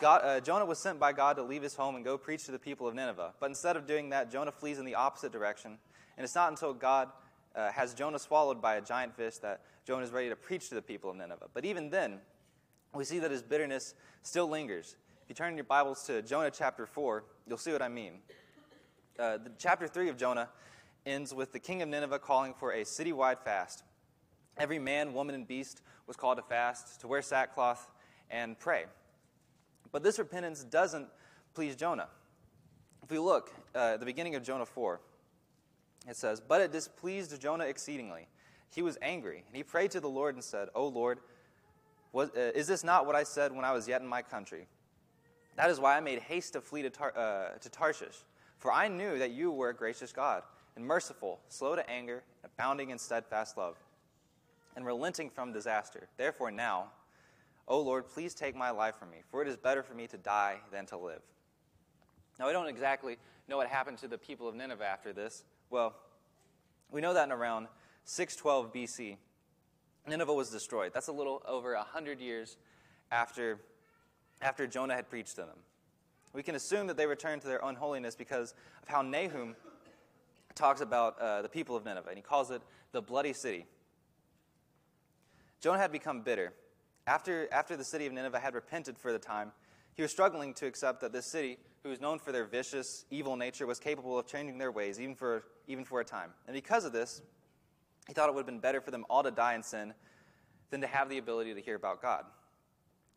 God, 0.00 0.20
uh, 0.22 0.38
Jonah 0.38 0.64
was 0.64 0.78
sent 0.78 1.00
by 1.00 1.12
God 1.12 1.34
to 1.34 1.42
leave 1.42 1.64
his 1.64 1.74
home 1.74 1.96
and 1.96 2.04
go 2.04 2.16
preach 2.16 2.44
to 2.44 2.52
the 2.52 2.60
people 2.60 2.86
of 2.86 2.94
Nineveh. 2.94 3.32
But 3.40 3.46
instead 3.46 3.76
of 3.76 3.88
doing 3.88 4.10
that, 4.10 4.30
Jonah 4.30 4.52
flees 4.52 4.78
in 4.78 4.84
the 4.84 4.94
opposite 4.94 5.32
direction. 5.32 5.78
And 6.16 6.22
it's 6.22 6.36
not 6.36 6.48
until 6.48 6.74
God 6.74 7.08
uh, 7.56 7.72
has 7.72 7.92
Jonah 7.92 8.20
swallowed 8.20 8.62
by 8.62 8.76
a 8.76 8.80
giant 8.80 9.16
fish 9.16 9.38
that 9.38 9.62
Jonah 9.84 10.04
is 10.04 10.12
ready 10.12 10.28
to 10.28 10.36
preach 10.36 10.68
to 10.68 10.76
the 10.76 10.82
people 10.82 11.10
of 11.10 11.16
Nineveh. 11.16 11.48
But 11.52 11.64
even 11.64 11.90
then, 11.90 12.20
we 12.94 13.04
see 13.04 13.18
that 13.18 13.32
his 13.32 13.42
bitterness 13.42 13.94
still 14.22 14.48
lingers. 14.48 14.94
If 15.24 15.28
you 15.28 15.34
turn 15.34 15.56
your 15.56 15.64
Bibles 15.64 16.04
to 16.04 16.22
Jonah 16.22 16.52
chapter 16.52 16.86
4, 16.86 17.24
you'll 17.48 17.58
see 17.58 17.72
what 17.72 17.82
I 17.82 17.88
mean. 17.88 18.20
Uh, 19.18 19.38
the 19.38 19.50
chapter 19.58 19.88
3 19.88 20.08
of 20.08 20.16
Jonah 20.16 20.50
ends 21.04 21.34
with 21.34 21.52
the 21.52 21.58
king 21.58 21.82
of 21.82 21.88
Nineveh 21.88 22.20
calling 22.20 22.54
for 22.54 22.70
a 22.70 22.84
citywide 22.84 23.40
fast. 23.40 23.82
Every 24.58 24.78
man, 24.78 25.14
woman, 25.14 25.34
and 25.34 25.46
beast 25.46 25.82
was 26.06 26.16
called 26.16 26.36
to 26.38 26.42
fast, 26.42 27.00
to 27.00 27.08
wear 27.08 27.22
sackcloth, 27.22 27.90
and 28.30 28.58
pray. 28.58 28.84
But 29.90 30.02
this 30.02 30.18
repentance 30.18 30.64
doesn't 30.64 31.08
please 31.54 31.76
Jonah. 31.76 32.08
If 33.02 33.10
we 33.10 33.18
look 33.18 33.52
uh, 33.74 33.94
at 33.94 34.00
the 34.00 34.06
beginning 34.06 34.34
of 34.34 34.42
Jonah 34.42 34.66
4, 34.66 35.00
it 36.08 36.16
says, 36.16 36.40
But 36.40 36.60
it 36.60 36.72
displeased 36.72 37.38
Jonah 37.40 37.64
exceedingly. 37.64 38.28
He 38.70 38.82
was 38.82 38.96
angry, 39.02 39.44
and 39.46 39.56
he 39.56 39.62
prayed 39.62 39.90
to 39.92 40.00
the 40.00 40.08
Lord 40.08 40.34
and 40.34 40.42
said, 40.42 40.68
O 40.74 40.86
Lord, 40.86 41.18
was, 42.12 42.30
uh, 42.30 42.52
is 42.54 42.66
this 42.66 42.84
not 42.84 43.06
what 43.06 43.14
I 43.14 43.22
said 43.22 43.52
when 43.52 43.64
I 43.64 43.72
was 43.72 43.86
yet 43.86 44.00
in 44.00 44.06
my 44.06 44.22
country? 44.22 44.66
That 45.56 45.70
is 45.70 45.78
why 45.78 45.96
I 45.96 46.00
made 46.00 46.20
haste 46.20 46.54
to 46.54 46.60
flee 46.60 46.82
to, 46.82 46.90
Tar- 46.90 47.16
uh, 47.16 47.58
to 47.58 47.68
Tarshish, 47.68 48.24
for 48.58 48.72
I 48.72 48.88
knew 48.88 49.18
that 49.18 49.32
you 49.32 49.50
were 49.50 49.68
a 49.68 49.74
gracious 49.74 50.12
God, 50.12 50.42
and 50.76 50.84
merciful, 50.84 51.40
slow 51.48 51.76
to 51.76 51.88
anger, 51.90 52.22
abounding 52.44 52.90
in 52.90 52.98
steadfast 52.98 53.58
love, 53.58 53.76
and 54.76 54.86
relenting 54.86 55.30
from 55.30 55.52
disaster. 55.52 56.08
Therefore 56.16 56.50
now, 56.50 56.88
O 57.68 57.80
Lord, 57.80 58.08
please 58.08 58.34
take 58.34 58.56
my 58.56 58.70
life 58.70 58.96
from 58.96 59.10
me, 59.10 59.18
for 59.30 59.42
it 59.42 59.48
is 59.48 59.56
better 59.56 59.82
for 59.82 59.94
me 59.94 60.06
to 60.08 60.18
die 60.18 60.58
than 60.72 60.86
to 60.86 60.96
live. 60.96 61.22
Now, 62.38 62.46
we 62.46 62.52
don't 62.52 62.68
exactly 62.68 63.18
know 63.48 63.56
what 63.56 63.68
happened 63.68 63.98
to 63.98 64.08
the 64.08 64.18
people 64.18 64.48
of 64.48 64.54
Nineveh 64.54 64.84
after 64.84 65.12
this. 65.12 65.44
Well, 65.70 65.94
we 66.90 67.00
know 67.00 67.14
that 67.14 67.24
in 67.24 67.32
around 67.32 67.68
612 68.04 68.72
BC, 68.72 69.16
Nineveh 70.08 70.32
was 70.32 70.50
destroyed. 70.50 70.92
That's 70.92 71.08
a 71.08 71.12
little 71.12 71.42
over 71.46 71.74
100 71.74 72.20
years 72.20 72.56
after, 73.10 73.60
after 74.40 74.66
Jonah 74.66 74.94
had 74.94 75.08
preached 75.08 75.36
to 75.36 75.42
them. 75.42 75.58
We 76.32 76.42
can 76.42 76.54
assume 76.54 76.86
that 76.86 76.96
they 76.96 77.06
returned 77.06 77.42
to 77.42 77.48
their 77.48 77.60
unholiness 77.62 78.16
because 78.16 78.54
of 78.82 78.88
how 78.88 79.02
Nahum 79.02 79.54
talks 80.54 80.80
about 80.80 81.18
uh, 81.18 81.42
the 81.42 81.48
people 81.48 81.76
of 81.76 81.84
Nineveh, 81.84 82.08
and 82.08 82.18
he 82.18 82.22
calls 82.22 82.50
it 82.50 82.62
the 82.92 83.00
bloody 83.00 83.32
city. 83.32 83.66
Jonah 85.62 85.78
had 85.78 85.92
become 85.92 86.20
bitter. 86.20 86.52
After, 87.06 87.48
after 87.52 87.76
the 87.76 87.84
city 87.84 88.06
of 88.06 88.12
Nineveh 88.12 88.40
had 88.40 88.54
repented 88.54 88.98
for 88.98 89.12
the 89.12 89.18
time, 89.18 89.52
he 89.94 90.02
was 90.02 90.10
struggling 90.10 90.54
to 90.54 90.66
accept 90.66 91.00
that 91.00 91.12
this 91.12 91.26
city, 91.26 91.58
who 91.82 91.90
was 91.90 92.00
known 92.00 92.18
for 92.18 92.32
their 92.32 92.44
vicious, 92.44 93.04
evil 93.10 93.36
nature, 93.36 93.66
was 93.66 93.78
capable 93.78 94.18
of 94.18 94.26
changing 94.26 94.58
their 94.58 94.72
ways, 94.72 95.00
even 95.00 95.14
for, 95.14 95.44
even 95.68 95.84
for 95.84 96.00
a 96.00 96.04
time. 96.04 96.30
And 96.46 96.54
because 96.54 96.84
of 96.84 96.92
this, 96.92 97.22
he 98.06 98.12
thought 98.12 98.28
it 98.28 98.34
would 98.34 98.40
have 98.40 98.46
been 98.46 98.58
better 98.58 98.80
for 98.80 98.90
them 98.90 99.04
all 99.08 99.22
to 99.22 99.30
die 99.30 99.54
in 99.54 99.62
sin 99.62 99.94
than 100.70 100.80
to 100.80 100.86
have 100.86 101.08
the 101.08 101.18
ability 101.18 101.54
to 101.54 101.60
hear 101.60 101.76
about 101.76 102.02
God. 102.02 102.24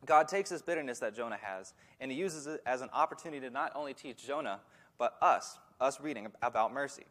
God 0.06 0.28
takes 0.28 0.52
this 0.52 0.62
bitterness 0.62 1.00
that 1.00 1.16
Jonah 1.16 1.40
has, 1.42 1.74
and 2.00 2.12
he 2.12 2.18
uses 2.18 2.46
it 2.46 2.62
as 2.66 2.82
an 2.82 2.90
opportunity 2.94 3.40
to 3.48 3.50
not 3.52 3.72
only 3.76 3.94
teach 3.94 4.26
Jonah, 4.26 4.60
but 5.00 5.16
us, 5.22 5.58
us 5.80 6.00
reading 6.00 6.28
about 6.42 6.74
mercy. 6.74 7.06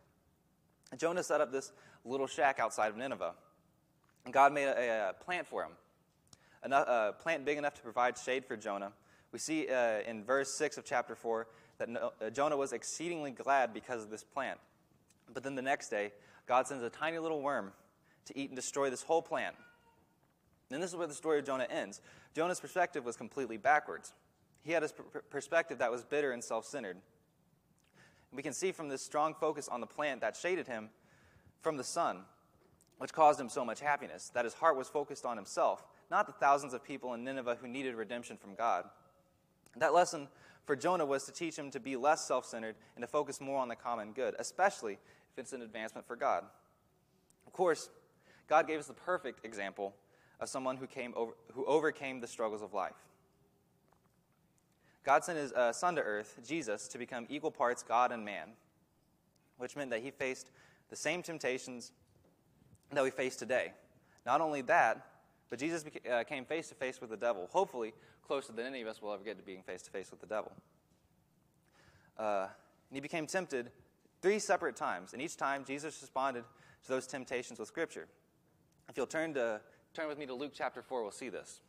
Jonah 0.97 1.23
set 1.23 1.41
up 1.41 1.51
this 1.51 1.73
little 2.05 2.27
shack 2.27 2.61
outside 2.61 2.89
of 2.89 2.97
Nineveh. 2.97 3.35
And 4.25 4.33
God 4.33 4.53
made 4.53 4.65
a, 4.65 5.11
a 5.11 5.25
plant 5.25 5.47
for 5.47 5.63
him, 5.63 5.73
a 6.71 7.13
plant 7.13 7.45
big 7.45 7.59
enough 7.59 7.75
to 7.75 7.83
provide 7.83 8.17
shade 8.17 8.45
for 8.45 8.57
Jonah. 8.57 8.93
We 9.33 9.39
see 9.39 9.69
uh, 9.69 10.01
in 10.07 10.25
verse 10.25 10.55
6 10.55 10.79
of 10.79 10.85
chapter 10.85 11.15
4 11.15 11.47
that 11.79 11.89
no, 11.89 12.13
uh, 12.21 12.31
Jonah 12.31 12.57
was 12.57 12.73
exceedingly 12.73 13.33
glad 13.33 13.75
because 13.75 14.03
of 14.03 14.11
this 14.11 14.23
plant. 14.23 14.59
But 15.33 15.43
then 15.43 15.55
the 15.55 15.63
next 15.63 15.89
day, 15.89 16.13
God 16.47 16.67
sends 16.67 16.85
a 16.85 16.91
tiny 16.91 17.19
little 17.19 17.43
worm 17.43 17.73
to 18.27 18.39
eat 18.39 18.51
and 18.51 18.57
destroy 18.57 18.91
this 18.91 19.03
whole 19.03 19.23
plant. 19.23 19.57
And 20.71 20.83
this 20.83 20.91
is 20.91 20.97
where 20.97 21.07
the 21.07 21.15
story 21.15 21.39
of 21.39 21.47
Jonah 21.47 21.67
ends. 21.71 22.01
Jonah's 22.35 22.61
perspective 22.61 23.05
was 23.05 23.17
completely 23.17 23.57
backwards. 23.57 24.13
He 24.63 24.73
had 24.73 24.83
a 24.83 24.89
perspective 25.31 25.79
that 25.79 25.91
was 25.91 26.05
bitter 26.05 26.33
and 26.33 26.43
self 26.43 26.65
centered. 26.65 26.97
We 28.33 28.43
can 28.43 28.53
see 28.53 28.73
from 28.73 28.89
this 28.89 29.03
strong 29.03 29.35
focus 29.35 29.69
on 29.69 29.81
the 29.81 29.87
plant 29.87 30.23
that 30.23 30.37
shaded 30.37 30.67
him 30.67 30.89
from 31.61 31.77
the 31.77 31.85
sun, 31.85 32.23
which 32.99 33.13
caused 33.13 33.41
him 33.41 33.49
so 33.49 33.65
much 33.65 33.81
happiness, 33.81 34.31
that 34.35 34.45
his 34.45 34.55
heart 34.55 34.77
was 34.77 34.89
focused 34.89 35.25
on 35.25 35.37
himself, 35.37 35.85
not 36.11 36.27
the 36.27 36.33
thousands 36.33 36.75
of 36.75 36.85
people 36.85 37.15
in 37.15 37.25
Nineveh 37.25 37.59
who 37.61 37.69
needed 37.69 37.95
redemption 37.95 38.37
from 38.37 38.55
God. 38.55 38.85
That 39.77 39.95
lesson 39.95 40.29
for 40.65 40.77
Jonah 40.77 41.05
was 41.05 41.25
to 41.25 41.33
teach 41.33 41.57
him 41.57 41.71
to 41.73 41.81
be 41.81 41.97
less 41.97 42.27
self 42.27 42.47
centered 42.47 42.77
and 42.97 43.03
to 43.03 43.09
focus 43.09 43.41
more 43.41 43.59
on 43.59 43.69
the 43.69 43.77
common 43.77 44.13
good, 44.13 44.35
especially 44.39 44.95
if 44.95 45.39
it's 45.39 45.53
an 45.53 45.63
advancement 45.63 46.07
for 46.07 46.17
God. 46.17 46.45
Of 47.47 47.53
course, 47.53 47.91
God 48.49 48.67
gave 48.67 48.79
us 48.79 48.87
the 48.87 48.95
perfect 48.95 49.45
example 49.45 49.95
of 50.41 50.49
someone 50.49 50.77
who, 50.77 50.87
came 50.87 51.13
over, 51.17 51.33
who 51.53 51.65
overcame 51.67 52.21
the 52.21 52.27
struggles 52.27 52.63
of 52.63 52.73
life. 52.73 52.93
God 55.05 55.25
sent 55.25 55.39
his 55.39 55.53
uh, 55.53 55.73
son 55.73 55.97
to 55.97 56.03
earth, 56.03 56.41
Jesus, 56.47 56.89
to 56.89 56.99
become 56.99 57.27
equal 57.29 57.51
parts 57.51 57.83
God 57.83 58.11
and 58.11 58.25
man, 58.25 58.51
which 59.59 59.77
meant 59.77 59.91
that 59.91 60.03
he 60.03 60.11
faced 60.11 60.51
the 60.89 60.97
same 60.97 61.23
temptations 61.23 61.93
that 62.93 63.05
we 63.05 63.11
face 63.11 63.37
today. 63.37 63.73
Not 64.27 64.41
only 64.41 64.63
that, 64.63 65.07
but 65.51 65.59
Jesus 65.59 65.85
uh, 66.11 66.25
came 66.25 66.45
face 66.45 66.69
to 66.69 66.75
face 66.75 67.01
with 67.01 67.11
the 67.11 67.17
devil, 67.17 67.49
hopefully 67.53 67.93
closer 68.27 68.53
than 68.53 68.67
any 68.67 68.83
of 68.83 68.89
us 68.89 69.03
will 69.03 69.13
ever 69.13 69.25
get 69.25 69.37
to 69.39 69.43
being 69.45 69.63
face 69.63 69.83
to 69.83 69.91
face 69.91 70.11
with 70.11 70.21
the 70.21 70.27
devil. 70.27 70.53
Uh, 72.19 72.47
and 72.91 72.97
he 72.97 73.01
became 73.01 73.27
tempted 73.27 73.71
three 74.23 74.39
separate 74.39 74.77
times, 74.77 75.13
and 75.13 75.21
each 75.21 75.37
time 75.37 75.65
Jesus 75.65 76.01
responded 76.01 76.45
to 76.85 76.89
those 76.89 77.07
temptations 77.07 77.59
with 77.59 77.69
Scripture. 77.69 78.07
If 78.89 78.97
you'll 78.97 79.07
turn, 79.07 79.35
to, 79.35 79.61
turn 79.93 80.09
with 80.09 80.19
me 80.19 80.27
to 80.27 80.35
Luke 80.35 80.53
chapter 80.55 80.83
4, 80.83 81.03
we'll 81.03 81.11
see 81.11 81.29
this. 81.29 81.61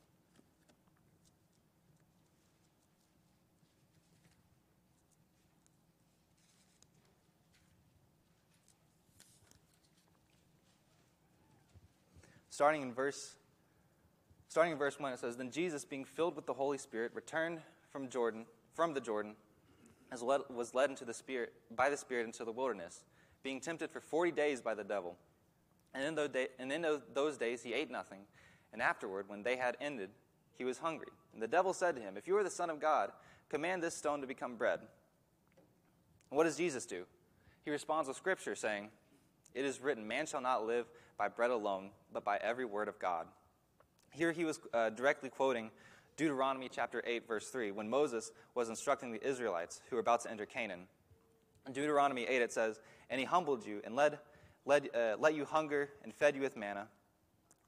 Starting 12.56 12.82
in 12.82 12.94
verse 12.94 13.36
starting 14.48 14.72
in 14.72 14.80
verse 14.80 14.98
1 14.98 15.12
it 15.12 15.20
says 15.20 15.36
then 15.36 15.52
jesus 15.52 15.84
being 15.84 16.06
filled 16.06 16.38
with 16.38 16.46
the 16.46 16.54
holy 16.54 16.78
spirit 16.78 17.12
returned 17.14 17.60
from 17.92 18.08
jordan 18.08 18.46
from 18.74 18.94
the 18.94 19.02
jordan 19.02 19.36
as 20.10 20.22
led, 20.22 20.40
was 20.50 20.74
led 20.74 20.90
into 20.90 21.04
the 21.04 21.14
spirit 21.14 21.52
by 21.76 21.90
the 21.90 21.98
spirit 21.98 22.26
into 22.26 22.46
the 22.46 22.52
wilderness 22.54 23.04
being 23.44 23.60
tempted 23.60 23.92
for 23.92 24.00
40 24.00 24.32
days 24.32 24.60
by 24.60 24.74
the 24.74 24.84
devil. 24.84 25.16
And 25.94 26.04
in, 26.04 26.16
those 26.16 26.30
day, 26.30 26.48
and 26.58 26.72
in 26.72 26.84
those 27.14 27.38
days 27.38 27.62
he 27.62 27.74
ate 27.74 27.92
nothing. 27.92 28.22
And 28.74 28.82
afterward 28.82 29.30
when 29.30 29.44
they 29.44 29.56
had 29.56 29.78
ended 29.80 30.10
he 30.58 30.64
was 30.64 30.80
hungry. 30.80 31.10
And 31.34 31.42
the 31.42 31.48
devil 31.48 31.74
said 31.74 31.96
to 31.96 32.02
him 32.02 32.16
if 32.18 32.28
you 32.28 32.36
are 32.38 32.44
the 32.44 32.50
son 32.50 32.70
of 32.70 32.80
god 32.80 33.12
command 33.50 33.84
this 33.84 33.96
stone 33.96 34.22
to 34.22 34.28
become 34.28 34.56
bread 34.56 34.80
and 36.32 36.38
what 36.38 36.46
does 36.46 36.58
jesus 36.58 36.86
do? 36.86 37.04
He 37.66 37.72
responds 37.72 38.08
with 38.08 38.18
scripture 38.18 38.56
saying 38.56 38.90
it 39.54 39.66
is 39.66 39.82
written 39.82 40.08
man 40.08 40.26
shall 40.26 40.42
not 40.42 40.66
live 40.66 40.88
by 41.18 41.28
bread 41.28 41.52
alone, 41.52 41.92
but 42.14 42.24
by 42.24 42.38
every 42.42 42.66
word 42.66 42.88
of 42.88 43.00
God. 43.00 43.28
Here 44.12 44.32
he 44.32 44.46
was 44.46 44.60
uh, 44.74 44.90
directly 44.90 45.30
quoting 45.30 45.72
Deuteronomy 46.18 46.70
chapter 46.70 47.04
8, 47.06 47.28
verse 47.28 47.50
3, 47.50 47.72
when 47.72 47.90
Moses 47.90 48.32
was 48.54 48.70
instructing 48.70 49.12
the 49.12 49.26
Israelites 49.26 49.82
who 49.90 49.98
were 49.98 50.02
about 50.02 50.22
to 50.22 50.32
enter 50.32 50.46
Canaan. 50.46 50.88
In 51.68 51.74
Deuteronomy 51.74 52.24
8, 52.24 52.42
it 52.42 52.54
says, 52.54 52.80
And 53.10 53.20
he 53.20 53.26
humbled 53.26 53.66
you 53.66 53.82
and 53.84 53.96
led, 53.96 54.20
led, 54.66 54.90
uh, 54.96 55.16
let 55.20 55.36
you 55.36 55.44
hunger 55.44 55.90
and 56.04 56.14
fed 56.14 56.36
you 56.36 56.42
with 56.42 56.56
manna, 56.56 56.88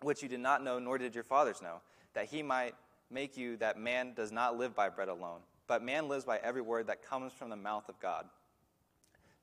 which 0.01 0.23
you 0.23 0.29
did 0.29 0.39
not 0.39 0.63
know, 0.63 0.79
nor 0.79 0.97
did 0.97 1.13
your 1.13 1.25
fathers 1.25 1.61
know, 1.61 1.81
that 2.13 2.25
he 2.27 2.41
might 2.41 2.73
make 3.11 3.35
you 3.35 3.57
that 3.57 3.77
man 3.77 4.13
does 4.13 4.31
not 4.31 4.57
live 4.57 4.75
by 4.75 4.87
bread 4.89 5.09
alone, 5.09 5.39
but 5.67 5.83
man 5.83 6.07
lives 6.07 6.23
by 6.23 6.37
every 6.37 6.61
word 6.61 6.87
that 6.87 7.03
comes 7.03 7.33
from 7.33 7.49
the 7.49 7.55
mouth 7.55 7.89
of 7.89 7.99
God. 7.99 8.25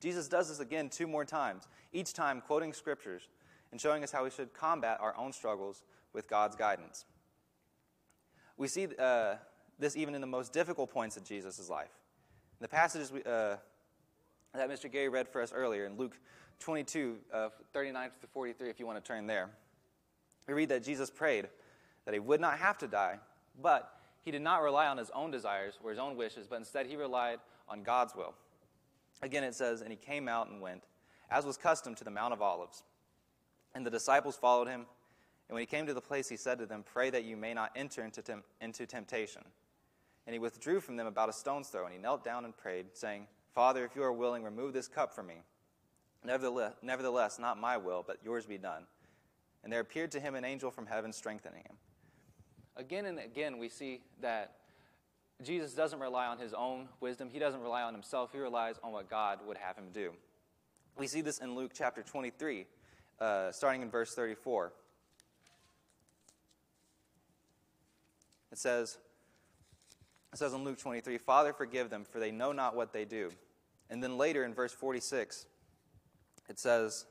Jesus 0.01 0.29
does 0.29 0.49
this 0.49 0.61
again 0.61 0.89
two 0.89 1.07
more 1.07 1.25
times, 1.25 1.69
each 1.93 2.13
time 2.13 2.41
quoting 2.41 2.73
scriptures 2.73 3.29
and 3.75 3.81
showing 3.81 4.05
us 4.05 4.13
how 4.13 4.23
we 4.23 4.31
should 4.31 4.55
combat 4.55 4.99
our 5.01 5.17
own 5.19 5.33
struggles 5.33 5.83
with 6.13 6.29
God's 6.29 6.55
guidance. 6.55 7.07
We 8.57 8.69
see 8.69 8.87
uh, 8.97 9.35
this 9.81 9.97
even 9.97 10.15
in 10.15 10.21
the 10.21 10.29
most 10.29 10.53
difficult 10.53 10.93
points 10.93 11.17
of 11.17 11.25
Jesus' 11.25 11.69
life. 11.69 11.91
In 12.61 12.63
the 12.63 12.69
passages 12.69 13.11
we, 13.11 13.25
uh, 13.25 13.57
that 14.55 14.71
Mr. 14.71 14.89
Gary 14.89 15.09
read 15.09 15.29
for 15.29 15.43
us 15.43 15.53
earlier 15.53 15.87
in 15.87 15.97
Luke 15.97 16.17
22, 16.61 17.17
uh, 17.33 17.49
39 17.73 18.11
to 18.21 18.27
43, 18.29 18.71
if 18.71 18.79
you 18.79 18.87
want 18.87 19.05
to 19.05 19.05
turn 19.05 19.27
there, 19.27 19.51
we 20.47 20.55
read 20.55 20.69
that 20.69 20.85
Jesus 20.85 21.11
prayed 21.11 21.49
that 22.05 22.15
he 22.15 22.21
would 22.21 22.41
not 22.41 22.59
have 22.59 22.79
to 22.79 22.87
die, 22.87 23.19
but 23.61 23.99
he 24.21 24.31
did 24.31 24.43
not 24.43 24.63
rely 24.63 24.87
on 24.87 24.99
his 24.99 25.11
own 25.11 25.33
desires 25.33 25.81
or 25.83 25.91
his 25.91 25.99
own 25.99 26.17
wishes, 26.17 26.47
but 26.47 26.61
instead 26.61 26.87
he 26.87 26.95
relied 26.95 27.41
on 27.69 27.83
God's 27.83 28.15
will. 28.15 28.35
Again, 29.21 29.43
it 29.43 29.57
says, 29.57 29.81
And 29.81 29.91
he 29.91 29.97
came 29.97 30.29
out 30.29 30.49
and 30.49 30.61
went, 30.61 30.85
as 31.29 31.45
was 31.45 31.57
custom, 31.57 31.97
to 31.97 32.05
the 32.05 32.13
Mount 32.13 32.33
of 32.33 32.41
Olives. 32.41 32.85
And 33.75 33.85
the 33.85 33.91
disciples 33.91 34.37
followed 34.37 34.69
him. 34.69 34.87
And 35.49 35.55
when 35.55 35.61
he 35.61 35.67
came 35.67 35.87
to 35.87 35.95
the 35.95 36.01
place, 36.01 36.29
he 36.29 36.37
said 36.37 36.59
to 36.59 36.67
them, 36.67 36.85
Pray 36.85 37.11
that 37.11 37.25
you 37.25 37.37
may 37.37 37.55
not 37.55 37.71
enter 37.77 38.05
into, 38.05 38.23
tem- 38.23 38.45
into 38.61 38.87
temptation. 38.87 39.43
And 40.27 40.33
he 40.33 40.39
withdrew 40.39 40.81
from 40.81 40.97
them 40.97 41.07
about 41.07 41.29
a 41.29 41.33
stone's 41.33 41.69
throw, 41.69 41.85
and 41.85 41.93
he 41.93 42.01
knelt 42.01 42.25
down 42.25 42.45
and 42.45 42.57
prayed, 42.57 42.87
saying, 42.95 43.27
Father, 43.55 43.85
if 43.85 43.95
you 43.95 44.03
are 44.03 44.13
willing, 44.13 44.43
remove 44.43 44.73
this 44.73 44.89
cup 44.89 45.15
from 45.15 45.27
me. 45.27 45.43
Nevertheless, 46.25 46.73
nevertheless, 46.83 47.39
not 47.39 47.61
my 47.61 47.77
will, 47.77 48.03
but 48.07 48.19
yours 48.25 48.47
be 48.47 48.57
done. 48.57 48.85
And 49.63 49.73
there 49.73 49.81
appeared 49.81 50.11
to 50.13 50.21
him 50.21 50.35
an 50.35 50.45
angel 50.45 50.71
from 50.71 50.87
heaven, 50.87 51.13
strengthening 51.13 51.63
him. 51.63 51.77
Again 52.77 53.07
and 53.07 53.19
again, 53.19 53.59
we 53.59 53.69
see 53.69 54.01
that 54.21 54.57
Jesus 55.43 55.75
doesn't 55.75 56.01
rely 56.01 56.27
on 56.27 56.39
his 56.39 56.55
own 56.55 56.89
wisdom. 57.01 57.29
He 57.31 57.39
doesn't 57.39 57.61
rely 57.61 57.83
on 57.83 57.93
himself. 57.93 58.31
He 58.33 58.39
relies 58.39 58.77
on 58.83 58.93
what 58.93 59.11
God 59.11 59.41
would 59.47 59.59
have 59.59 59.77
him 59.77 59.87
do. 59.93 60.13
We 60.97 61.07
see 61.07 61.21
this 61.21 61.39
in 61.39 61.55
Luke 61.55 61.73
chapter 61.75 62.03
23, 62.03 62.67
uh, 63.21 63.53
starting 63.53 63.83
in 63.83 63.91
verse 63.91 64.15
34. 64.15 64.73
It 68.53 68.59
says, 68.59 68.99
it 70.33 70.39
says 70.39 70.53
in 70.53 70.65
Luke 70.65 70.79
23, 70.79 71.19
Father, 71.19 71.53
forgive 71.53 71.91
them, 71.91 72.05
for 72.05 72.21
they 72.21 72.31
know 72.31 72.53
not 72.53 72.77
what 72.77 72.93
they 72.93 73.05
do. 73.05 73.31
And 73.91 74.03
then 74.03 74.17
later 74.17 74.45
in 74.45 74.55
verse 74.55 74.73
46, 74.73 75.47
it 76.49 76.59
says, 76.59 77.07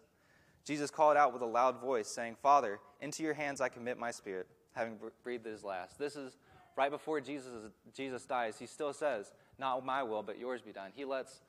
Jesus 0.66 0.90
called 0.90 1.18
out 1.18 1.34
with 1.34 1.42
a 1.42 1.46
loud 1.46 1.82
voice, 1.82 2.08
saying, 2.08 2.38
Father, 2.42 2.80
into 3.02 3.24
your 3.24 3.34
hands 3.34 3.62
I 3.62 3.70
commit 3.70 3.98
my 3.98 4.12
spirit, 4.12 4.48
having 4.74 4.98
breathed 5.24 5.46
his 5.46 5.64
last. 5.64 6.00
This 6.00 6.16
is 6.16 6.38
right 6.78 6.92
before 6.92 7.20
Jesus, 7.20 7.52
Jesus 7.96 8.26
dies. 8.26 8.58
He 8.58 8.66
still 8.66 8.94
says, 8.94 9.34
Not 9.60 9.86
my 9.86 10.04
will, 10.04 10.24
but 10.24 10.40
yours 10.40 10.62
be 10.62 10.72
done. 10.72 10.92
He 10.96 11.06
lets, 11.06 11.42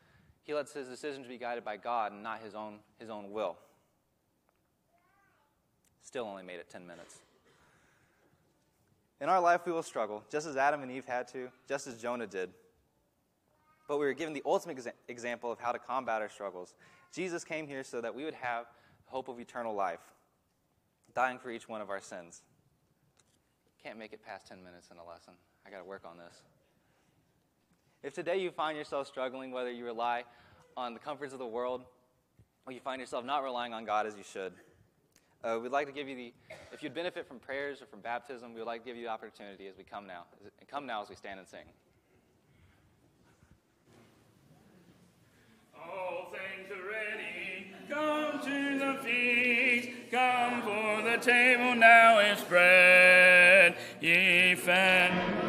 he 0.43 0.55
lets 0.55 0.73
his 0.73 0.89
decisions 0.89 1.27
be 1.27 1.39
guided 1.39 1.65
by 1.65 1.77
God 1.77 2.13
and 2.13 2.23
not 2.23 2.41
his 2.43 2.55
own, 2.55 2.81
his 2.99 3.11
own 3.11 3.31
will. 3.31 3.57
Still 6.05 6.27
only 6.27 6.45
made 6.45 6.61
it 6.61 6.69
10 6.71 6.87
minutes. 6.87 7.19
In 9.21 9.29
our 9.29 9.41
life, 9.41 9.63
we 9.65 9.73
will 9.73 9.83
struggle, 9.83 10.23
just 10.31 10.47
as 10.47 10.57
Adam 10.57 10.83
and 10.83 10.93
Eve 10.93 11.07
had 11.07 11.27
to, 11.29 11.49
just 11.67 11.87
as 11.87 12.01
Jonah 12.01 12.27
did. 12.27 12.51
But 13.89 13.99
we 13.99 14.05
were 14.05 14.13
given 14.13 14.35
the 14.35 14.43
ultimate 14.45 14.77
exa- 14.77 14.93
example 15.09 15.51
of 15.51 15.59
how 15.59 15.73
to 15.73 15.79
combat 15.79 16.21
our 16.21 16.29
struggles. 16.29 16.75
Jesus 17.13 17.43
came 17.43 17.67
here 17.67 17.83
so 17.83 18.01
that 18.01 18.15
we 18.15 18.25
would 18.25 18.35
have 18.35 18.67
hope 19.07 19.29
of 19.29 19.41
eternal 19.41 19.75
life, 19.75 20.01
dying 21.15 21.39
for 21.39 21.51
each 21.51 21.69
one 21.69 21.81
of 21.81 21.91
our 21.91 22.01
sins. 22.01 22.43
Can't 23.83 23.99
make 23.99 24.13
it 24.13 24.25
past 24.25 24.47
10 24.47 24.63
minutes 24.63 24.89
in 24.91 24.99
a 24.99 25.05
lesson. 25.05 25.35
I 25.67 25.71
got 25.71 25.79
to 25.79 25.85
work 25.85 26.03
on 26.05 26.19
this. 26.19 26.43
If 28.03 28.13
today 28.13 28.39
you 28.39 28.51
find 28.51 28.77
yourself 28.77 29.07
struggling, 29.07 29.53
whether 29.53 29.71
you 29.71 29.87
rely 29.87 30.25
on 30.77 30.93
the 30.93 31.01
comforts 31.01 31.33
of 31.33 31.39
the 31.39 31.47
world 31.47 31.83
or 32.67 32.73
you 32.73 32.81
find 32.81 33.01
yourself 33.01 33.25
not 33.25 33.43
relying 33.43 33.73
on 33.73 33.85
God 33.87 34.07
as 34.07 34.17
you 34.17 34.25
should, 34.25 34.53
uh, 35.45 35.59
we'd 35.61 35.73
like 35.73 35.87
to 35.87 35.93
give 35.93 36.09
you 36.09 36.17
the, 36.17 36.33
if 36.73 36.83
you'd 36.83 36.95
benefit 36.95 37.29
from 37.29 37.39
prayers 37.39 37.83
or 37.83 37.87
from 37.87 38.01
baptism, 38.01 38.55
we 38.55 38.61
would 38.61 38.67
like 38.67 38.83
to 38.83 38.87
give 38.89 38.97
you 38.97 39.05
the 39.05 39.11
opportunity 39.11 39.67
as 39.67 39.77
we 39.77 39.85
come 39.85 40.07
now. 40.07 40.25
and 40.59 40.69
Come 40.69 40.87
now 40.87 41.03
as 41.03 41.09
we 41.09 41.17
stand 41.17 41.39
and 41.39 41.49
sing. 41.49 41.61
All 45.77 46.33
things 46.33 46.71
are 46.71 46.89
ready. 46.89 47.73
Come 47.89 48.41
to 48.41 48.79
the 48.79 49.03
feast. 49.03 49.91
Come 50.11 50.63
for 50.63 51.03
the 51.03 51.19
table 51.19 51.75
now 51.75 52.21
is 52.21 52.39
spread. 52.39 53.77
Ye 54.01 54.55
fed. 54.55 55.44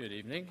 Good 0.00 0.12
evening. 0.12 0.48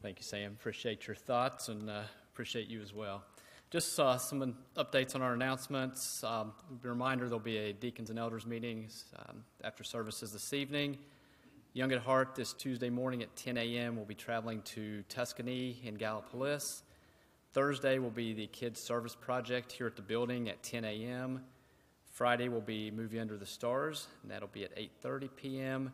Thank 0.00 0.16
you, 0.18 0.22
Sam. 0.22 0.52
Appreciate 0.58 1.06
your 1.06 1.14
thoughts 1.14 1.68
and 1.68 1.90
uh, 1.90 2.04
appreciate 2.32 2.68
you 2.68 2.80
as 2.80 2.94
well. 2.94 3.22
Just 3.68 4.00
uh, 4.00 4.16
some 4.16 4.56
updates 4.78 5.14
on 5.14 5.20
our 5.20 5.34
announcements. 5.34 6.24
Um, 6.24 6.54
reminder 6.80 7.26
there'll 7.26 7.38
be 7.38 7.58
a 7.58 7.74
deacons 7.74 8.08
and 8.08 8.18
elders 8.18 8.46
meeting 8.46 8.88
um, 9.18 9.44
after 9.62 9.84
services 9.84 10.32
this 10.32 10.54
evening. 10.54 10.96
Young 11.74 11.92
at 11.92 12.00
Heart 12.00 12.34
this 12.34 12.54
Tuesday 12.54 12.88
morning 12.88 13.20
at 13.22 13.36
10 13.36 13.58
a.m. 13.58 13.96
We'll 13.96 14.06
be 14.06 14.14
traveling 14.14 14.62
to 14.62 15.02
Tuscany 15.10 15.78
in 15.84 15.98
Gallipolis. 15.98 16.80
Thursday 17.52 17.98
will 17.98 18.08
be 18.08 18.32
the 18.32 18.46
Kids 18.46 18.80
Service 18.80 19.14
Project 19.14 19.70
here 19.70 19.86
at 19.86 19.96
the 19.96 20.02
building 20.02 20.48
at 20.48 20.62
10 20.62 20.86
a.m. 20.86 21.42
Friday 22.10 22.48
will 22.48 22.62
be 22.62 22.90
Movie 22.90 23.20
Under 23.20 23.36
the 23.36 23.44
Stars, 23.44 24.08
and 24.22 24.30
that'll 24.30 24.48
be 24.48 24.64
at 24.64 24.74
8:30 24.74 25.28
p.m. 25.36 25.92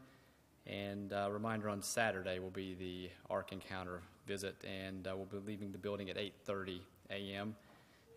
And 0.66 1.12
uh, 1.12 1.28
reminder 1.30 1.68
on 1.68 1.82
Saturday 1.82 2.38
will 2.38 2.50
be 2.50 2.74
the 2.74 3.10
Ark 3.28 3.52
Encounter 3.52 4.00
visit, 4.26 4.54
and 4.64 5.06
uh, 5.06 5.14
we'll 5.16 5.26
be 5.26 5.38
leaving 5.44 5.72
the 5.72 5.78
building 5.78 6.08
at 6.08 6.16
8:30 6.16 6.80
a.m. 7.10 7.56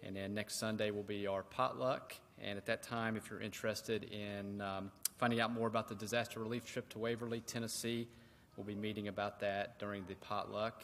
And 0.04 0.16
then 0.16 0.34
next 0.36 0.60
Sunday 0.60 0.92
will 0.92 1.04
be 1.04 1.26
our 1.26 1.42
potluck. 1.42 2.14
And 2.40 2.58
at 2.58 2.66
that 2.68 2.84
time, 2.84 3.18
if 3.18 3.30
you're 3.30 3.42
interested 3.42 4.04
in 4.04 4.62
um, 4.62 4.92
finding 5.18 5.40
out 5.40 5.52
more 5.52 5.68
about 5.68 5.88
the 5.88 5.96
disaster 5.96 6.40
relief 6.40 6.66
trip 6.66 6.88
to 6.90 7.00
Waverly, 7.00 7.40
Tennessee, 7.42 8.08
we'll 8.56 8.66
be 8.66 8.76
meeting 8.76 9.08
about 9.08 9.40
that 9.40 9.80
during 9.80 10.06
the 10.06 10.16
potluck. 10.16 10.84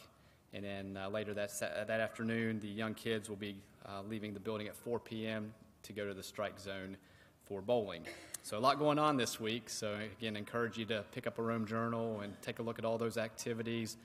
And 0.54 0.66
then 0.66 0.98
uh, 0.98 1.10
later 1.10 1.34
that, 1.36 1.52
that 1.60 1.90
afternoon, 1.90 2.60
the 2.60 2.68
young 2.68 2.94
kids 2.94 3.30
will 3.30 3.38
be 3.38 3.56
uh, 3.86 4.02
leaving 4.10 4.34
the 4.34 4.40
building 4.40 4.68
at 4.68 4.76
4 4.76 5.00
p.m. 5.00 5.54
to 5.84 5.94
go 5.94 6.08
to 6.08 6.14
the 6.14 6.24
strike 6.24 6.60
zone 6.60 6.98
for 7.46 7.62
bowling. 7.62 8.04
So, 8.44 8.58
a 8.58 8.60
lot 8.60 8.80
going 8.80 8.98
on 8.98 9.18
this 9.18 9.40
week. 9.40 9.70
So, 9.70 9.96
again, 10.18 10.36
encourage 10.36 10.76
you 10.76 10.86
to 10.86 11.06
pick 11.12 11.28
up 11.28 11.38
a 11.38 11.44
Rome 11.44 11.68
journal 11.68 12.22
and 12.22 12.34
take 12.42 12.58
a 12.58 12.64
look 12.64 12.80
at 12.80 12.86
all 12.86 12.98
those 12.98 13.18
activities 13.18 13.98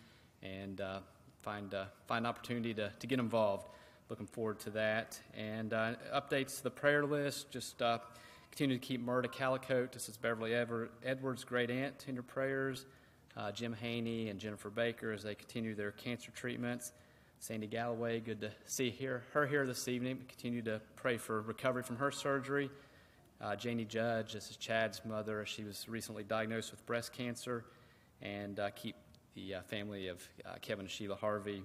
and 0.43 0.79
uh, 0.79 0.99
find, 1.41 1.73
uh, 1.73 1.87
find 2.07 2.27
opportunity 2.27 2.75
to, 2.75 2.93
to 2.99 3.07
get 3.07 3.19
involved. 3.19 3.67
Looking 4.11 4.27
forward 4.27 4.61
to 4.61 4.71
that. 4.71 5.19
And 5.35 5.73
uh, 5.73 5.95
updates 6.15 6.59
to 6.59 6.65
the 6.65 6.71
prayer 6.71 7.07
list. 7.07 7.51
Just 7.51 7.81
uh, 7.81 7.99
continue 8.51 8.79
to 8.79 8.87
keep 8.87 9.05
Murda 9.05 9.33
Calicote, 9.33 9.93
this 9.93 10.07
is 10.11 10.19
Beverly 10.19 10.55
Ever- 10.55 10.91
Edwards' 11.03 11.43
great 11.43 11.71
aunt, 11.71 12.05
in 12.07 12.15
your 12.15 12.23
prayers. 12.23 12.85
Uh, 13.39 13.51
Jim 13.53 13.73
Haney 13.73 14.29
and 14.29 14.39
Jennifer 14.39 14.69
Baker 14.69 15.13
as 15.13 15.23
they 15.23 15.35
continue 15.35 15.75
their 15.75 15.93
cancer 15.93 16.31
treatments. 16.33 16.93
Sandy 17.39 17.67
Galloway, 17.67 18.21
good 18.21 18.43
to 18.43 18.51
see 18.67 18.91
here, 18.91 19.25
her 19.33 19.47
here 19.47 19.67
this 19.67 19.89
evening. 19.89 20.19
Continue 20.29 20.63
to 20.63 20.81
pray 20.95 21.17
for 21.17 21.41
recovery 21.41 21.83
from 21.83 21.97
her 21.97 22.11
surgery. 22.11 22.71
Uh, 23.39 23.55
Janie 23.55 23.85
Judge, 23.85 24.33
this 24.33 24.51
is 24.51 24.57
Chad's 24.57 25.03
mother. 25.05 25.45
She 25.45 25.63
was 25.63 25.87
recently 25.89 26.25
diagnosed 26.25 26.71
with 26.71 26.85
breast 26.87 27.13
cancer. 27.13 27.67
And 28.23 28.59
uh, 28.59 28.71
keep 28.71 28.97
the 29.35 29.57
uh, 29.57 29.63
family 29.63 30.09
of 30.09 30.27
uh, 30.47 30.55
Kevin 30.63 30.87
and 30.87 30.91
Sheila 30.91 31.17
Harvey, 31.17 31.63